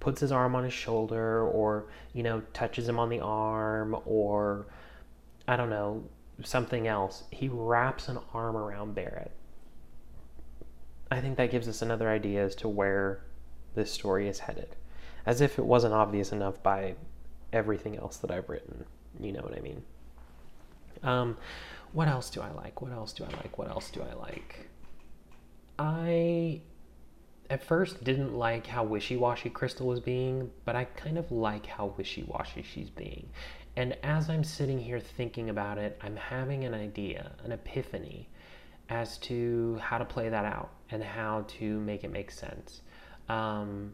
puts 0.00 0.20
his 0.20 0.32
arm 0.32 0.54
on 0.54 0.64
his 0.64 0.72
shoulder 0.72 1.46
or, 1.46 1.86
you 2.12 2.22
know, 2.22 2.42
touches 2.52 2.88
him 2.88 2.98
on 2.98 3.08
the 3.08 3.20
arm 3.20 3.96
or, 4.04 4.66
I 5.48 5.56
don't 5.56 5.70
know, 5.70 6.04
something 6.42 6.86
else. 6.86 7.24
He 7.30 7.48
wraps 7.48 8.08
an 8.08 8.18
arm 8.32 8.56
around 8.56 8.94
Barrett. 8.94 9.32
I 11.10 11.20
think 11.20 11.36
that 11.36 11.50
gives 11.50 11.68
us 11.68 11.82
another 11.82 12.08
idea 12.08 12.44
as 12.44 12.54
to 12.56 12.68
where 12.68 13.20
this 13.74 13.92
story 13.92 14.28
is 14.28 14.40
headed. 14.40 14.76
As 15.26 15.40
if 15.40 15.58
it 15.58 15.64
wasn't 15.64 15.94
obvious 15.94 16.32
enough 16.32 16.62
by 16.62 16.96
everything 17.54 17.96
else 17.96 18.18
that 18.18 18.30
I've 18.30 18.48
written. 18.48 18.84
You 19.20 19.32
know 19.32 19.40
what 19.40 19.56
I 19.56 19.60
mean? 19.60 19.82
Um, 21.02 21.36
what 21.92 22.08
else 22.08 22.28
do 22.28 22.40
I 22.40 22.50
like? 22.50 22.82
What 22.82 22.92
else 22.92 23.12
do 23.12 23.24
I 23.24 23.28
like? 23.36 23.56
What 23.56 23.68
else 23.68 23.90
do 23.90 24.02
I 24.02 24.12
like? 24.14 24.68
I 25.78 26.60
at 27.50 27.62
first 27.62 28.02
didn't 28.02 28.34
like 28.34 28.66
how 28.66 28.84
wishy-washy 28.84 29.50
Crystal 29.50 29.86
was 29.86 30.00
being, 30.00 30.50
but 30.64 30.74
I 30.74 30.84
kind 30.84 31.18
of 31.18 31.30
like 31.30 31.66
how 31.66 31.94
wishy-washy 31.96 32.62
she's 32.62 32.90
being. 32.90 33.28
And 33.76 33.96
as 34.02 34.30
I'm 34.30 34.44
sitting 34.44 34.78
here 34.78 35.00
thinking 35.00 35.50
about 35.50 35.78
it, 35.78 35.98
I'm 36.02 36.16
having 36.16 36.64
an 36.64 36.74
idea, 36.74 37.32
an 37.44 37.52
epiphany 37.52 38.28
as 38.88 39.18
to 39.18 39.78
how 39.80 39.98
to 39.98 40.04
play 40.04 40.28
that 40.28 40.44
out 40.44 40.70
and 40.90 41.02
how 41.02 41.44
to 41.58 41.80
make 41.80 42.04
it 42.04 42.12
make 42.12 42.30
sense. 42.30 42.82
Um, 43.28 43.92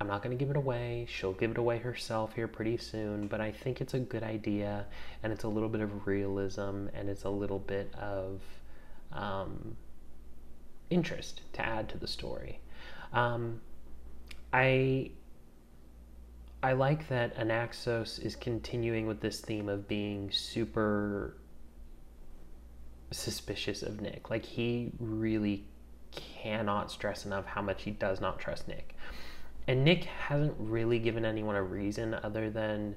I'm 0.00 0.06
not 0.06 0.22
going 0.22 0.36
to 0.36 0.42
give 0.42 0.50
it 0.50 0.56
away. 0.56 1.06
She'll 1.10 1.34
give 1.34 1.50
it 1.50 1.58
away 1.58 1.78
herself 1.78 2.34
here 2.34 2.48
pretty 2.48 2.78
soon, 2.78 3.26
but 3.26 3.40
I 3.40 3.52
think 3.52 3.82
it's 3.82 3.92
a 3.92 3.98
good 3.98 4.22
idea 4.22 4.86
and 5.22 5.32
it's 5.32 5.44
a 5.44 5.48
little 5.48 5.68
bit 5.68 5.82
of 5.82 6.06
realism 6.06 6.86
and 6.94 7.10
it's 7.10 7.24
a 7.24 7.30
little 7.30 7.58
bit 7.58 7.94
of 7.94 8.40
um, 9.12 9.76
interest 10.88 11.42
to 11.52 11.60
add 11.64 11.88
to 11.90 11.98
the 11.98 12.06
story. 12.06 12.60
Um, 13.12 13.60
I 14.52 15.10
I 16.62 16.72
like 16.72 17.08
that 17.08 17.36
Anaxos 17.36 18.24
is 18.24 18.36
continuing 18.36 19.06
with 19.06 19.20
this 19.20 19.40
theme 19.40 19.68
of 19.68 19.88
being 19.88 20.30
super 20.30 21.36
suspicious 23.10 23.82
of 23.82 24.00
Nick. 24.00 24.30
Like 24.30 24.44
he 24.44 24.92
really 24.98 25.64
cannot 26.12 26.90
stress 26.90 27.24
enough 27.24 27.46
how 27.46 27.62
much 27.62 27.82
he 27.82 27.90
does 27.90 28.20
not 28.20 28.38
trust 28.38 28.68
Nick. 28.68 28.94
And 29.66 29.84
Nick 29.84 30.04
hasn't 30.04 30.54
really 30.58 30.98
given 30.98 31.24
anyone 31.24 31.56
a 31.56 31.62
reason 31.62 32.14
other 32.14 32.50
than 32.50 32.96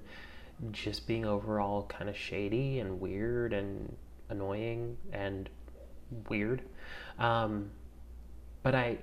just 0.72 1.08
being 1.08 1.25
overall 1.25 1.86
kind 1.88 2.10
of 2.10 2.17
shady 2.17 2.79
and 2.79 3.00
weird 3.00 3.53
and 3.53 3.96
annoying 4.29 4.98
and 5.12 5.50
weird. 6.29 6.63
Um, 7.20 7.70
but 8.62 8.75
I 8.75 8.98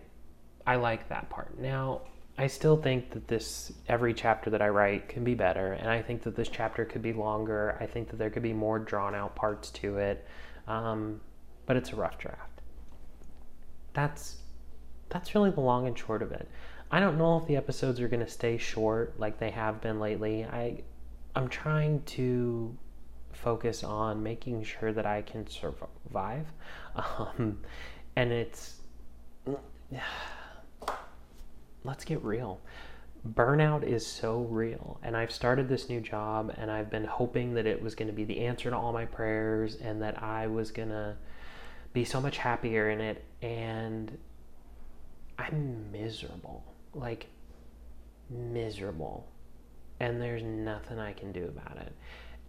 I 0.67 0.77
like 0.77 1.09
that 1.09 1.31
part. 1.31 1.59
Now, 1.59 2.03
I 2.39 2.47
still 2.47 2.77
think 2.77 3.11
that 3.11 3.29
this 3.29 3.73
every 3.89 4.15
chapter 4.15 4.51
that 4.51 4.63
I 4.63 4.69
write 4.69 5.09
can 5.09 5.25
be 5.25 5.35
better, 5.35 5.73
and 5.73 5.89
I 5.89 6.03
think 6.03 6.23
that 6.23 6.37
this 6.37 6.49
chapter 6.49 6.85
could 6.85 7.03
be 7.03 7.13
longer. 7.13 7.77
I 7.81 7.87
think 7.87 8.09
that 8.11 8.17
there 8.17 8.31
could 8.31 8.43
be 8.43 8.53
more 8.53 8.79
drawn 8.79 9.15
out 9.15 9.35
parts 9.37 9.71
to 9.73 9.99
it, 9.99 10.27
um, 10.67 11.21
but 11.67 11.77
it's 11.77 11.93
a 11.93 11.97
rough 11.97 12.19
draft. 12.19 12.61
That's 13.93 14.37
that's 15.09 15.35
really 15.35 15.51
the 15.51 15.61
long 15.61 15.87
and 15.87 15.99
short 15.99 16.23
of 16.23 16.33
it. 16.33 16.49
I 16.93 16.99
don't 16.99 17.19
know 17.19 17.39
if 17.39 17.47
the 17.47 17.57
episodes 17.57 18.01
are 18.01 18.09
going 18.09 18.25
to 18.25 18.31
stay 18.31 18.59
short 18.59 19.19
like 19.19 19.39
they 19.39 19.51
have 19.51 19.81
been 19.81 20.01
lately. 20.01 20.45
I 20.45 20.83
I'm 21.37 21.49
trying 21.49 22.03
to 22.03 22.77
focus 23.33 23.85
on 23.85 24.23
making 24.23 24.65
sure 24.65 24.93
that 24.93 25.07
I 25.07 25.23
can 25.23 25.47
survive, 25.47 26.47
um, 26.97 27.61
and 28.17 28.33
it's 28.33 28.81
let's 31.85 32.05
get 32.05 32.23
real. 32.25 32.61
Burnout 33.35 33.83
is 33.83 34.07
so 34.07 34.41
real. 34.51 34.99
And 35.03 35.17
I've 35.17 35.31
started 35.31 35.69
this 35.69 35.89
new 35.89 36.01
job 36.01 36.55
and 36.57 36.71
I've 36.71 36.91
been 36.91 37.05
hoping 37.05 37.55
that 37.55 37.67
it 37.67 37.83
was 37.83 37.95
going 37.95 38.09
to 38.09 38.15
be 38.15 38.25
the 38.25 38.41
answer 38.41 38.71
to 38.71 38.77
all 38.77 38.93
my 38.93 39.05
prayers 39.05 39.77
and 39.77 40.01
that 40.01 40.23
I 40.23 40.47
was 40.47 40.71
going 40.71 40.89
to 40.89 41.17
be 41.93 42.05
so 42.05 42.21
much 42.21 42.39
happier 42.39 42.89
in 42.89 43.01
it. 43.01 43.23
And 43.43 44.17
I'm 45.39 45.93
miserable. 45.93 46.65
Like, 46.95 47.29
miserable. 48.29 49.29
And 49.99 50.21
there's 50.21 50.43
nothing 50.43 50.99
I 50.99 51.13
can 51.13 51.33
do 51.33 51.45
about 51.45 51.77
it. 51.79 51.93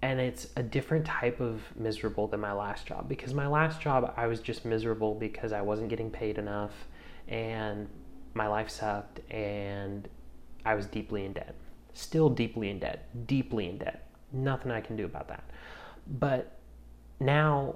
And 0.01 0.19
it's 0.19 0.47
a 0.55 0.63
different 0.63 1.05
type 1.05 1.39
of 1.39 1.61
miserable 1.75 2.27
than 2.27 2.39
my 2.39 2.53
last 2.53 2.87
job 2.87 3.07
because 3.07 3.33
my 3.33 3.45
last 3.45 3.79
job, 3.81 4.13
I 4.17 4.25
was 4.25 4.39
just 4.39 4.65
miserable 4.65 5.13
because 5.13 5.51
I 5.51 5.61
wasn't 5.61 5.89
getting 5.89 6.09
paid 6.09 6.39
enough 6.39 6.71
and 7.27 7.87
my 8.33 8.47
life 8.47 8.69
sucked 8.69 9.19
and 9.29 10.07
I 10.65 10.73
was 10.73 10.87
deeply 10.87 11.25
in 11.25 11.33
debt. 11.33 11.55
Still 11.93 12.29
deeply 12.29 12.69
in 12.69 12.79
debt, 12.79 13.09
deeply 13.27 13.67
in 13.69 13.77
debt. 13.77 14.07
Nothing 14.31 14.71
I 14.71 14.81
can 14.81 14.95
do 14.95 15.05
about 15.05 15.27
that. 15.27 15.43
But 16.07 16.57
now 17.19 17.75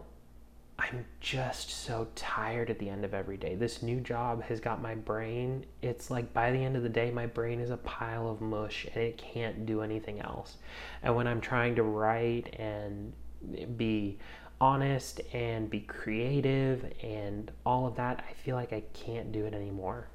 I'm 0.92 1.06
just 1.20 1.72
so 1.72 2.08
tired 2.15 2.70
at 2.70 2.77
the 2.77 2.89
end 2.89 3.06
of 3.06 3.13
every 3.13 3.38
day. 3.38 3.56
This 3.56 3.82
new 3.82 4.00
job 4.00 4.44
has 4.44 4.60
got 4.60 4.82
my 4.82 4.94
brain. 4.94 5.65
It's 5.82 6.12
like 6.12 6.32
by 6.32 6.51
the 6.51 6.60
end 6.60 6.75
of 6.75 6.84
the 6.84 6.89
day, 6.89 7.10
my 7.10 7.25
brain 7.25 7.60
is 7.60 7.72
a 7.72 7.77
pile 7.77 8.30
of 8.30 8.39
mush 8.39 8.86
and 8.94 9.04
it 9.04 9.18
can't 9.18 9.65
do 9.65 9.82
anything 9.82 10.20
else. 10.20 10.58
And 11.01 11.15
when 11.15 11.27
I'm 11.27 11.42
trying 11.42 11.75
to 11.75 11.84
write 11.84 12.56
and 12.60 13.13
be 13.77 14.20
honest 14.62 15.22
and 15.34 15.70
be 15.70 15.80
creative 15.82 16.94
and 17.01 17.51
all 17.65 17.88
of 17.88 17.96
that, 17.96 18.24
I 18.30 18.34
feel 18.34 18.56
like 18.56 18.72
I 18.72 18.84
can't 18.94 19.32
do 19.32 19.46
it 19.46 19.56
anymore. 19.56 20.10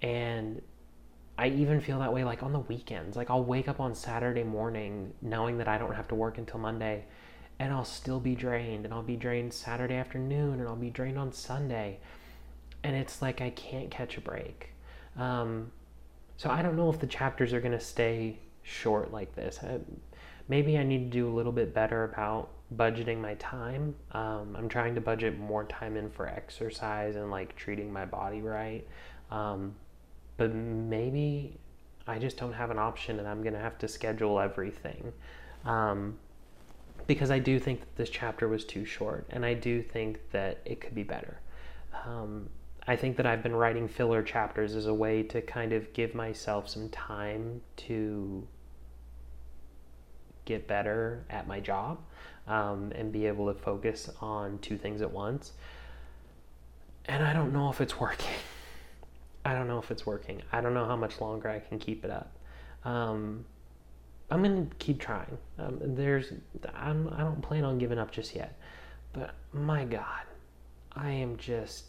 And 0.00 0.62
I 1.36 1.48
even 1.48 1.80
feel 1.80 1.98
that 1.98 2.12
way 2.12 2.24
like 2.24 2.42
on 2.42 2.52
the 2.52 2.60
weekends. 2.60 3.16
Like 3.16 3.28
I'll 3.28 3.44
wake 3.44 3.68
up 3.68 3.78
on 3.78 3.94
Saturday 3.94 4.44
morning 4.44 5.12
knowing 5.20 5.58
that 5.58 5.68
I 5.68 5.76
don't 5.76 5.94
have 5.94 6.08
to 6.08 6.14
work 6.14 6.38
until 6.38 6.60
Monday 6.60 7.04
and 7.58 7.72
I'll 7.72 7.84
still 7.84 8.20
be 8.20 8.34
drained 8.34 8.84
and 8.84 8.92
I'll 8.92 9.02
be 9.02 9.16
drained 9.16 9.52
Saturday 9.52 9.94
afternoon 9.94 10.60
and 10.60 10.68
I'll 10.68 10.76
be 10.76 10.90
drained 10.90 11.18
on 11.18 11.32
Sunday. 11.32 11.98
And 12.82 12.94
it's 12.96 13.22
like 13.22 13.40
I 13.40 13.50
can't 13.50 13.90
catch 13.90 14.16
a 14.16 14.20
break. 14.20 14.70
Um, 15.16 15.70
so 16.36 16.50
I 16.50 16.62
don't 16.62 16.76
know 16.76 16.90
if 16.90 16.98
the 16.98 17.06
chapters 17.06 17.52
are 17.52 17.60
going 17.60 17.72
to 17.72 17.80
stay 17.80 18.38
short 18.62 19.12
like 19.12 19.34
this. 19.34 19.60
I, 19.62 19.78
maybe 20.48 20.76
I 20.76 20.82
need 20.82 21.10
to 21.10 21.18
do 21.18 21.28
a 21.28 21.34
little 21.34 21.52
bit 21.52 21.72
better 21.72 22.04
about 22.04 22.50
budgeting 22.74 23.20
my 23.20 23.34
time. 23.34 23.94
Um, 24.12 24.56
I'm 24.58 24.68
trying 24.68 24.94
to 24.96 25.00
budget 25.00 25.38
more 25.38 25.64
time 25.64 25.96
in 25.96 26.10
for 26.10 26.26
exercise 26.26 27.16
and 27.16 27.30
like 27.30 27.54
treating 27.56 27.92
my 27.92 28.04
body 28.04 28.42
right. 28.42 28.86
Um, 29.30 29.74
but 30.36 30.52
maybe 30.52 31.58
I 32.06 32.18
just 32.18 32.36
don't 32.36 32.52
have 32.52 32.70
an 32.70 32.78
option 32.78 33.18
and 33.18 33.28
I'm 33.28 33.42
going 33.42 33.54
to 33.54 33.60
have 33.60 33.78
to 33.78 33.88
schedule 33.88 34.40
everything. 34.40 35.12
Um, 35.64 36.18
because 37.06 37.30
I 37.30 37.38
do 37.38 37.58
think 37.58 37.80
that 37.80 37.96
this 37.96 38.10
chapter 38.10 38.48
was 38.48 38.64
too 38.64 38.84
short 38.84 39.26
and 39.30 39.44
I 39.44 39.54
do 39.54 39.82
think 39.82 40.18
that 40.32 40.60
it 40.64 40.80
could 40.80 40.94
be 40.94 41.02
better. 41.02 41.38
Um, 42.06 42.48
I 42.86 42.96
think 42.96 43.16
that 43.16 43.26
I've 43.26 43.42
been 43.42 43.54
writing 43.54 43.88
filler 43.88 44.22
chapters 44.22 44.74
as 44.74 44.86
a 44.86 44.94
way 44.94 45.22
to 45.24 45.40
kind 45.40 45.72
of 45.72 45.92
give 45.92 46.14
myself 46.14 46.68
some 46.68 46.88
time 46.90 47.62
to 47.76 48.46
get 50.44 50.66
better 50.66 51.24
at 51.30 51.48
my 51.48 51.60
job 51.60 51.98
um, 52.46 52.92
and 52.94 53.10
be 53.10 53.26
able 53.26 53.52
to 53.52 53.58
focus 53.58 54.10
on 54.20 54.58
two 54.58 54.76
things 54.76 55.00
at 55.00 55.10
once. 55.10 55.52
And 57.06 57.24
I 57.24 57.32
don't 57.32 57.52
know 57.52 57.70
if 57.70 57.80
it's 57.80 57.98
working. 57.98 58.34
I 59.46 59.54
don't 59.54 59.68
know 59.68 59.78
if 59.78 59.90
it's 59.90 60.06
working. 60.06 60.42
I 60.52 60.60
don't 60.60 60.74
know 60.74 60.86
how 60.86 60.96
much 60.96 61.20
longer 61.20 61.48
I 61.48 61.60
can 61.60 61.78
keep 61.78 62.04
it 62.04 62.10
up. 62.10 62.32
Um, 62.84 63.44
I'm 64.30 64.42
gonna 64.42 64.66
keep 64.78 65.00
trying. 65.00 65.38
Um, 65.58 65.78
there's, 65.80 66.32
I'm, 66.74 67.08
I 67.14 67.20
don't 67.20 67.42
plan 67.42 67.64
on 67.64 67.78
giving 67.78 67.98
up 67.98 68.10
just 68.10 68.34
yet. 68.34 68.58
But 69.12 69.34
my 69.52 69.84
God, 69.84 70.22
I 70.92 71.10
am 71.10 71.36
just, 71.36 71.84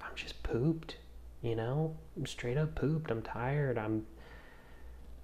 I'm 0.00 0.14
just 0.14 0.42
pooped. 0.42 0.96
You 1.42 1.56
know, 1.56 1.96
I'm 2.16 2.26
straight 2.26 2.58
up 2.58 2.74
pooped. 2.74 3.10
I'm 3.10 3.22
tired. 3.22 3.78
I'm 3.78 4.06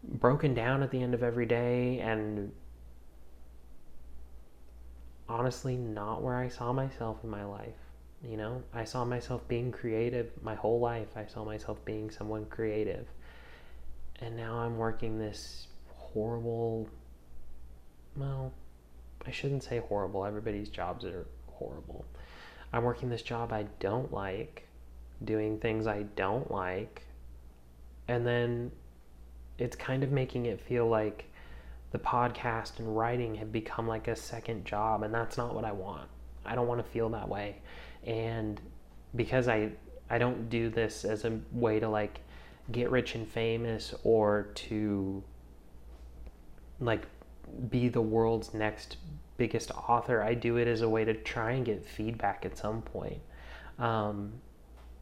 broken 0.02 0.54
down 0.54 0.83
at 0.83 0.90
the 0.90 1.02
end 1.02 1.14
of 1.14 1.23
every 1.23 1.47
day, 1.47 1.99
and 2.00 2.52
honestly, 5.28 5.76
not 5.76 6.23
where 6.23 6.37
I 6.37 6.49
saw 6.49 6.73
myself 6.73 7.18
in 7.23 7.30
my 7.30 7.45
life. 7.45 7.75
You 8.25 8.37
know, 8.37 8.62
I 8.73 8.85
saw 8.85 9.04
myself 9.04 9.47
being 9.47 9.71
creative 9.71 10.30
my 10.42 10.54
whole 10.54 10.80
life. 10.80 11.09
I 11.16 11.26
saw 11.26 11.45
myself 11.45 11.85
being 11.85 12.11
someone 12.11 12.47
creative. 12.47 13.06
And 14.21 14.37
now 14.37 14.59
I'm 14.59 14.78
working 14.78 15.18
this 15.18 15.65
horrible, 16.16 16.88
well, 18.16 18.52
I 19.26 19.30
shouldn't 19.30 19.62
say 19.62 19.78
horrible. 19.78 20.25
Everybody's 20.25 20.68
jobs 20.68 21.04
are 21.04 21.26
horrible. 21.46 22.04
I'm 22.73 22.82
working 22.85 23.11
this 23.11 23.23
job 23.23 23.52
I 23.52 23.66
don't 23.80 24.12
like, 24.12 24.66
doing 25.25 25.58
things 25.58 25.87
I 25.87 26.04
don't 26.16 26.50
like, 26.50 27.02
and 28.08 28.26
then 28.26 28.70
it's 29.58 29.76
kind 29.76 30.02
of 30.02 30.11
making 30.11 30.46
it 30.46 30.61
feel 30.61 30.87
like 30.87 31.26
the 31.92 31.99
podcast 31.99 32.78
and 32.78 32.96
writing 32.96 33.35
have 33.37 33.52
become 33.52 33.87
like 33.87 34.08
a 34.08 34.16
second 34.16 34.64
job, 34.64 35.02
and 35.02 35.12
that's 35.12 35.37
not 35.37 35.54
what 35.54 35.64
I 35.64 35.73
want. 35.73 36.08
I 36.44 36.54
don't 36.54 36.68
want 36.68 36.85
to 36.85 36.90
feel 36.90 37.11
that 37.11 37.28
way 37.28 37.56
and 38.06 38.61
because 39.14 39.49
I 39.49 39.70
I 40.08 40.18
don't 40.18 40.49
do 40.49 40.70
this 40.70 41.04
as 41.04 41.25
a 41.25 41.38
way 41.52 41.80
to 41.80 41.88
like 41.88 42.20
get 42.70 42.90
rich 42.90 43.14
and 43.14 43.26
famous 43.26 43.94
or 44.04 44.49
to 44.54 45.23
like 46.80 47.02
be 47.71 47.88
the 47.88 48.00
world's 48.00 48.55
next 48.55 48.96
biggest 49.37 49.70
author. 49.70 50.22
I 50.22 50.35
do 50.35 50.57
it 50.57 50.68
as 50.68 50.83
a 50.83 50.88
way 50.88 51.05
to 51.05 51.14
try 51.14 51.53
and 51.53 51.64
get 51.64 51.85
feedback 51.85 52.44
at 52.44 52.57
some 52.57 52.83
point. 52.83 53.20
Um, 53.79 54.33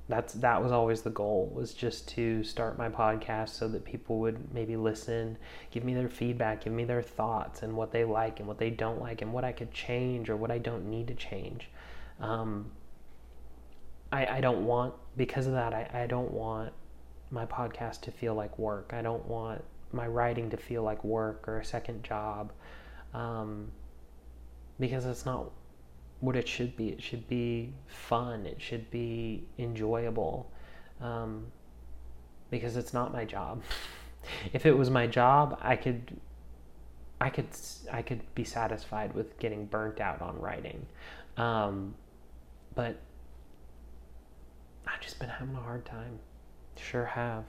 that's 0.07 0.35
that 0.35 0.63
was 0.63 0.71
always 0.71 1.01
the 1.01 1.11
goal 1.11 1.51
was 1.55 1.73
just 1.73 2.07
to 2.09 2.45
start 2.45 2.77
my 2.77 2.91
podcast 2.91 3.51
so 3.51 3.69
that 3.69 3.85
people 3.85 4.19
would 4.19 4.53
maybe 4.53 4.77
listen, 4.77 5.39
give 5.71 5.83
me 5.83 5.95
their 5.95 6.11
feedback, 6.11 6.65
give 6.65 6.73
me 6.73 6.85
their 6.85 7.03
thoughts 7.03 7.63
and 7.63 7.75
what 7.75 7.91
they 7.91 8.05
like 8.05 8.39
and 8.39 8.47
what 8.47 8.59
they 8.59 8.71
don't 8.71 9.01
like 9.01 9.23
and 9.23 9.33
what 9.33 9.45
I 9.45 9.53
could 9.53 9.73
change 9.73 10.29
or 10.29 10.37
what 10.37 10.51
I 10.51 10.59
don't 10.59 10.91
need 10.91 11.07
to 11.09 11.15
change. 11.15 11.71
Um, 12.21 12.71
I, 14.13 14.27
I 14.27 14.41
don't 14.41 14.67
want 14.67 14.95
because 15.17 15.47
of 15.47 15.55
that 15.55 15.73
I, 15.73 15.89
I 16.03 16.07
don't 16.07 16.33
want 16.33 16.73
my 17.31 17.47
podcast 17.47 18.03
to 18.03 18.11
feel 18.11 18.35
like 18.35 18.59
work. 18.59 18.93
I 18.93 19.01
don't 19.01 19.25
want 19.27 19.65
my 19.95 20.07
writing 20.07 20.51
to 20.51 20.57
feel 20.57 20.83
like 20.83 21.05
work 21.05 21.47
or 21.49 21.59
a 21.59 21.65
second 21.65 22.03
job. 22.03 22.53
Um, 23.13 23.71
because 24.81 25.07
it's 25.07 25.25
not 25.25 25.51
what 26.21 26.37
it 26.37 26.49
should 26.49 26.77
be. 26.77 26.89
It 26.89 27.03
should 27.03 27.29
be 27.29 27.73
fun. 27.87 28.47
It 28.47 28.61
should 28.61 28.91
be 28.91 29.45
enjoyable. 29.59 30.51
Um, 31.01 31.47
because 32.51 32.77
it's 32.77 32.93
not 32.93 33.13
my 33.13 33.25
job. 33.25 33.63
if 34.53 34.67
it 34.67 34.77
was 34.77 34.91
my 34.91 35.07
job, 35.07 35.59
I 35.61 35.77
could 35.77 36.21
I 37.21 37.31
could 37.31 37.47
I 37.93 38.03
could 38.03 38.23
be 38.35 38.45
satisfied 38.45 39.15
with 39.15 39.39
getting 39.39 39.67
burnt 39.67 40.01
out 40.01 40.21
on 40.21 40.39
writing. 40.41 40.87
Um, 41.37 41.95
but 42.75 42.97
I've 44.87 45.01
just 45.01 45.19
been 45.19 45.29
having 45.29 45.55
a 45.55 45.61
hard 45.61 45.85
time. 45.85 46.19
Sure 46.77 47.05
have. 47.05 47.45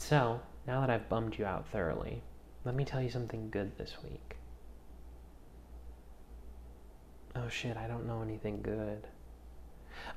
So, 0.00 0.40
now 0.66 0.80
that 0.80 0.88
I've 0.88 1.10
bummed 1.10 1.38
you 1.38 1.44
out 1.44 1.68
thoroughly, 1.68 2.22
let 2.64 2.74
me 2.74 2.86
tell 2.86 3.02
you 3.02 3.10
something 3.10 3.50
good 3.50 3.76
this 3.76 3.98
week. 4.02 4.36
Oh 7.36 7.50
shit, 7.50 7.76
I 7.76 7.86
don't 7.86 8.06
know 8.06 8.22
anything 8.22 8.62
good. 8.62 9.06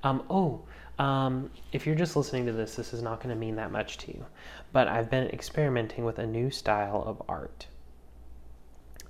Um, 0.02 0.24
oh, 0.30 0.62
um, 0.98 1.52
if 1.74 1.86
you're 1.86 1.98
just 1.98 2.16
listening 2.16 2.46
to 2.46 2.54
this, 2.54 2.76
this 2.76 2.94
is 2.94 3.02
not 3.02 3.22
going 3.22 3.36
to 3.36 3.40
mean 3.40 3.58
that 3.58 3.74
much 3.74 3.98
to 4.00 4.14
you. 4.14 4.26
But 4.72 4.88
I've 4.88 5.12
been 5.12 5.28
experimenting 5.28 6.06
with 6.06 6.18
a 6.18 6.26
new 6.26 6.50
style 6.50 7.04
of 7.06 7.22
art. 7.28 7.68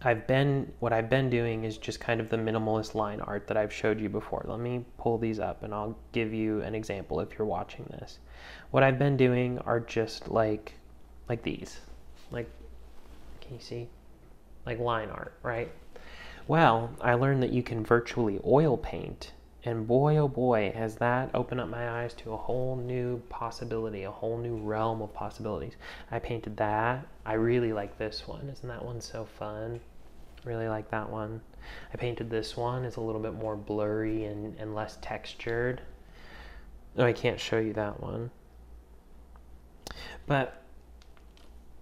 I've 0.06 0.28
been 0.28 0.72
what 0.80 0.92
I've 0.92 1.10
been 1.10 1.30
doing 1.30 1.64
is 1.64 1.78
just 1.78 2.02
kind 2.02 2.20
of 2.20 2.30
the 2.30 2.36
minimalist 2.36 2.94
line 2.94 3.22
art 3.22 3.48
that 3.48 3.56
I've 3.56 3.72
showed 3.72 4.02
you 4.02 4.10
before. 4.10 4.44
Let 4.46 4.60
me 4.60 4.84
pull 4.98 5.18
these 5.18 5.40
up 5.40 5.64
and 5.64 5.74
I'll 5.74 5.98
give 6.12 6.34
you 6.34 6.62
an 6.62 6.76
example 6.76 7.22
if 7.22 7.38
you're 7.38 7.48
watching 7.48 7.86
this. 7.86 8.20
What 8.72 8.84
I've 8.84 9.00
been 9.00 9.16
doing 9.16 9.60
are 9.60 9.80
just 9.80 10.28
like 10.28 10.74
like 11.30 11.42
these. 11.44 11.80
Like 12.32 12.50
can 13.40 13.56
you 13.56 13.62
see? 13.62 13.88
Like 14.66 14.80
line 14.80 15.10
art, 15.10 15.34
right? 15.42 15.72
Well, 16.48 16.92
I 17.00 17.14
learned 17.14 17.42
that 17.44 17.54
you 17.54 17.64
can 17.64 17.86
virtually 17.86 18.42
oil 18.46 18.76
paint 18.76 19.32
and 19.66 19.88
boy 19.88 20.18
oh 20.18 20.28
boy 20.28 20.74
has 20.76 20.96
that 20.96 21.30
opened 21.34 21.62
up 21.62 21.70
my 21.70 22.02
eyes 22.02 22.14
to 22.16 22.34
a 22.34 22.38
whole 22.38 22.76
new 22.76 23.20
possibility, 23.30 24.04
a 24.04 24.12
whole 24.12 24.38
new 24.38 24.58
realm 24.58 25.02
of 25.02 25.14
possibilities. 25.14 25.78
I 26.12 26.20
painted 26.20 26.58
that. 26.58 27.08
I 27.26 27.34
really 27.34 27.72
like 27.72 27.98
this 27.98 28.28
one. 28.28 28.50
Isn't 28.50 28.68
that 28.68 28.84
one 28.84 29.00
so 29.00 29.24
fun? 29.24 29.80
Really 30.46 30.68
like 30.68 30.90
that 30.92 31.10
one. 31.10 31.42
I 31.94 31.98
painted 31.98 32.30
this 32.30 32.58
one. 32.58 32.84
It's 32.86 32.98
a 32.98 33.02
little 33.02 33.22
bit 33.22 33.34
more 33.34 33.56
blurry 33.56 34.26
and, 34.26 34.58
and 34.60 34.76
less 34.76 34.98
textured. 35.02 35.82
Oh, 36.98 37.06
I 37.06 37.14
can't 37.14 37.40
show 37.40 37.60
you 37.60 37.74
that 37.74 38.02
one. 38.02 38.30
But 40.28 40.62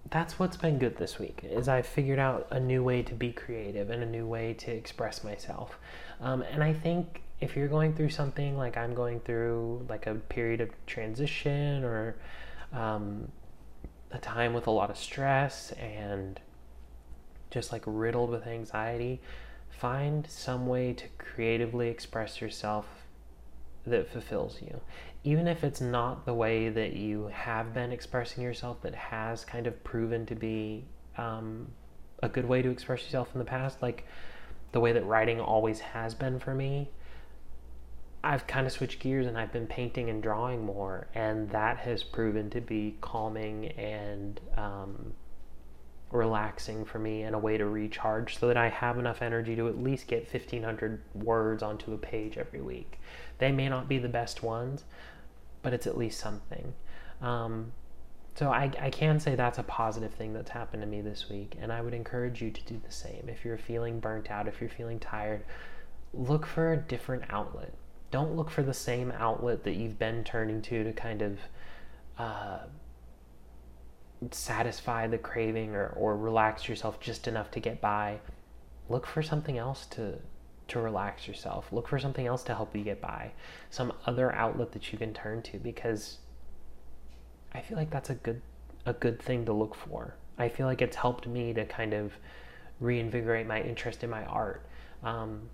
that's 0.09 0.37
what's 0.39 0.57
been 0.57 0.77
good 0.77 0.97
this 0.97 1.19
week 1.19 1.39
is 1.43 1.67
I 1.67 1.81
figured 1.81 2.19
out 2.19 2.47
a 2.51 2.59
new 2.59 2.83
way 2.83 3.01
to 3.03 3.13
be 3.13 3.31
creative 3.31 3.89
and 3.89 4.03
a 4.03 4.05
new 4.05 4.25
way 4.25 4.53
to 4.55 4.71
express 4.71 5.23
myself. 5.23 5.77
Um, 6.19 6.41
and 6.41 6.63
I 6.63 6.73
think 6.73 7.21
if 7.39 7.55
you're 7.55 7.67
going 7.67 7.93
through 7.93 8.09
something 8.09 8.57
like 8.57 8.77
I'm 8.77 8.93
going 8.93 9.19
through, 9.21 9.85
like 9.89 10.07
a 10.07 10.15
period 10.15 10.61
of 10.61 10.69
transition 10.85 11.83
or 11.83 12.15
um, 12.73 13.31
a 14.11 14.17
time 14.17 14.53
with 14.53 14.67
a 14.67 14.71
lot 14.71 14.89
of 14.89 14.97
stress 14.97 15.71
and 15.73 16.39
just 17.51 17.71
like 17.71 17.83
riddled 17.85 18.29
with 18.31 18.47
anxiety, 18.47 19.21
find 19.69 20.25
some 20.27 20.65
way 20.65 20.93
to 20.93 21.05
creatively 21.17 21.89
express 21.89 22.41
yourself 22.41 22.87
that 23.85 24.09
fulfills 24.11 24.61
you. 24.61 24.79
Even 25.23 25.47
if 25.47 25.63
it's 25.63 25.81
not 25.81 26.25
the 26.25 26.33
way 26.33 26.69
that 26.69 26.93
you 26.93 27.27
have 27.31 27.73
been 27.73 27.91
expressing 27.91 28.43
yourself 28.43 28.81
that 28.81 28.95
has 28.95 29.45
kind 29.45 29.67
of 29.67 29.83
proven 29.83 30.25
to 30.25 30.35
be 30.35 30.85
um, 31.17 31.67
a 32.23 32.29
good 32.29 32.45
way 32.45 32.61
to 32.61 32.69
express 32.69 33.03
yourself 33.03 33.29
in 33.33 33.39
the 33.39 33.45
past, 33.45 33.81
like 33.81 34.07
the 34.71 34.79
way 34.79 34.91
that 34.93 35.05
writing 35.05 35.39
always 35.39 35.79
has 35.79 36.13
been 36.13 36.39
for 36.39 36.55
me. 36.55 36.89
I've 38.23 38.45
kind 38.45 38.67
of 38.67 38.71
switched 38.71 38.99
gears 38.99 39.25
and 39.25 39.37
I've 39.37 39.51
been 39.51 39.67
painting 39.67 40.09
and 40.09 40.21
drawing 40.21 40.63
more, 40.63 41.07
and 41.15 41.49
that 41.49 41.77
has 41.77 42.03
proven 42.03 42.49
to 42.51 42.61
be 42.61 42.97
calming 43.01 43.67
and 43.69 44.39
um, 44.57 45.13
relaxing 46.11 46.85
for 46.85 46.99
me 46.99 47.23
and 47.23 47.35
a 47.35 47.39
way 47.39 47.57
to 47.57 47.65
recharge 47.65 48.37
so 48.37 48.47
that 48.47 48.57
I 48.57 48.69
have 48.69 48.97
enough 48.97 49.21
energy 49.21 49.55
to 49.55 49.67
at 49.67 49.81
least 49.81 50.07
get 50.07 50.31
1500 50.31 51.01
words 51.15 51.63
onto 51.63 51.93
a 51.93 51.97
page 51.97 52.37
every 52.37 52.61
week. 52.61 52.99
They 53.37 53.51
may 53.51 53.69
not 53.69 53.87
be 53.87 53.97
the 53.97 54.09
best 54.09 54.43
ones, 54.43 54.83
but 55.61 55.73
it's 55.73 55.87
at 55.87 55.97
least 55.97 56.19
something. 56.19 56.73
Um, 57.21 57.71
so 58.35 58.49
I, 58.49 58.71
I 58.79 58.89
can 58.89 59.19
say 59.19 59.35
that's 59.35 59.59
a 59.59 59.63
positive 59.63 60.13
thing 60.13 60.33
that's 60.33 60.49
happened 60.49 60.81
to 60.83 60.87
me 60.87 61.01
this 61.01 61.29
week, 61.29 61.55
and 61.59 61.71
I 61.71 61.81
would 61.81 61.93
encourage 61.93 62.41
you 62.41 62.49
to 62.51 62.63
do 62.63 62.79
the 62.83 62.91
same. 62.91 63.25
If 63.27 63.43
you're 63.43 63.57
feeling 63.57 63.99
burnt 63.99 64.31
out, 64.31 64.47
if 64.47 64.61
you're 64.61 64.69
feeling 64.69 64.99
tired, 64.99 65.43
look 66.13 66.45
for 66.45 66.73
a 66.73 66.77
different 66.77 67.23
outlet. 67.29 67.73
Don't 68.09 68.35
look 68.35 68.49
for 68.49 68.63
the 68.63 68.73
same 68.73 69.11
outlet 69.11 69.63
that 69.63 69.75
you've 69.75 69.99
been 69.99 70.23
turning 70.23 70.61
to 70.63 70.83
to 70.83 70.93
kind 70.93 71.21
of 71.21 71.39
uh, 72.17 72.59
satisfy 74.29 75.07
the 75.07 75.17
craving 75.17 75.75
or, 75.75 75.87
or 75.97 76.15
relax 76.15 76.69
yourself 76.69 76.99
just 76.99 77.27
enough 77.27 77.49
to 77.51 77.59
get 77.59 77.81
by, 77.81 78.19
look 78.89 79.07
for 79.07 79.23
something 79.23 79.57
else 79.57 79.85
to 79.87 80.19
to 80.67 80.79
relax 80.79 81.27
yourself. 81.27 81.67
Look 81.73 81.89
for 81.89 81.99
something 81.99 82.25
else 82.25 82.43
to 82.43 82.55
help 82.55 82.73
you 82.73 82.83
get 82.83 83.01
by. 83.01 83.31
Some 83.71 83.91
other 84.05 84.33
outlet 84.33 84.71
that 84.71 84.93
you 84.93 84.97
can 84.97 85.13
turn 85.13 85.41
to 85.43 85.59
because 85.59 86.19
I 87.51 87.59
feel 87.59 87.77
like 87.77 87.89
that's 87.89 88.09
a 88.09 88.15
good 88.15 88.41
a 88.85 88.93
good 88.93 89.21
thing 89.21 89.45
to 89.45 89.53
look 89.53 89.75
for. 89.75 90.15
I 90.37 90.47
feel 90.47 90.67
like 90.67 90.81
it's 90.81 90.95
helped 90.95 91.27
me 91.27 91.53
to 91.53 91.65
kind 91.65 91.93
of 91.93 92.13
reinvigorate 92.79 93.47
my 93.47 93.61
interest 93.61 94.03
in 94.03 94.09
my 94.09 94.23
art. 94.25 94.65
Um, 95.03 95.49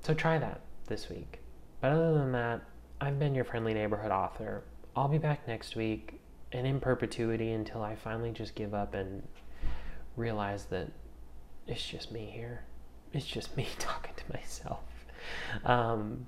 so 0.00 0.14
try 0.14 0.38
that 0.38 0.60
this 0.86 1.10
week. 1.10 1.40
But 1.80 1.92
other 1.92 2.14
than 2.14 2.32
that, 2.32 2.62
I've 3.00 3.18
been 3.18 3.34
your 3.34 3.44
friendly 3.44 3.74
neighborhood 3.74 4.12
author. 4.12 4.62
I'll 4.94 5.08
be 5.08 5.18
back 5.18 5.46
next 5.48 5.74
week 5.74 6.21
and 6.52 6.66
in 6.66 6.80
perpetuity 6.80 7.52
until 7.52 7.82
I 7.82 7.94
finally 7.94 8.30
just 8.30 8.54
give 8.54 8.74
up 8.74 8.94
and 8.94 9.22
realize 10.16 10.66
that 10.66 10.88
it's 11.66 11.84
just 11.84 12.12
me 12.12 12.30
here. 12.32 12.64
It's 13.12 13.26
just 13.26 13.56
me 13.56 13.68
talking 13.78 14.14
to 14.16 14.32
myself. 14.32 14.84
Um, 15.64 16.26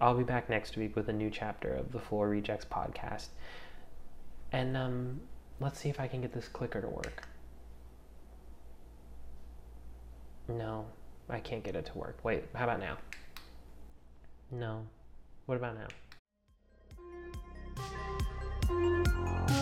I'll 0.00 0.16
be 0.16 0.24
back 0.24 0.50
next 0.50 0.76
week 0.76 0.94
with 0.94 1.08
a 1.08 1.12
new 1.12 1.30
chapter 1.30 1.72
of 1.72 1.92
the 1.92 1.98
Floor 1.98 2.28
Rejects 2.28 2.66
podcast. 2.66 3.28
And 4.52 4.76
um, 4.76 5.20
let's 5.60 5.80
see 5.80 5.88
if 5.88 6.00
I 6.00 6.06
can 6.06 6.20
get 6.20 6.32
this 6.32 6.48
clicker 6.48 6.80
to 6.80 6.88
work. 6.88 7.26
No, 10.48 10.86
I 11.28 11.40
can't 11.40 11.64
get 11.64 11.74
it 11.74 11.86
to 11.86 11.98
work. 11.98 12.18
Wait, 12.22 12.44
how 12.54 12.64
about 12.64 12.78
now? 12.78 12.98
No. 14.50 14.86
What 15.46 15.56
about 15.56 15.76
now? 15.76 15.88
Thank 19.24 19.50
you. 19.50 19.55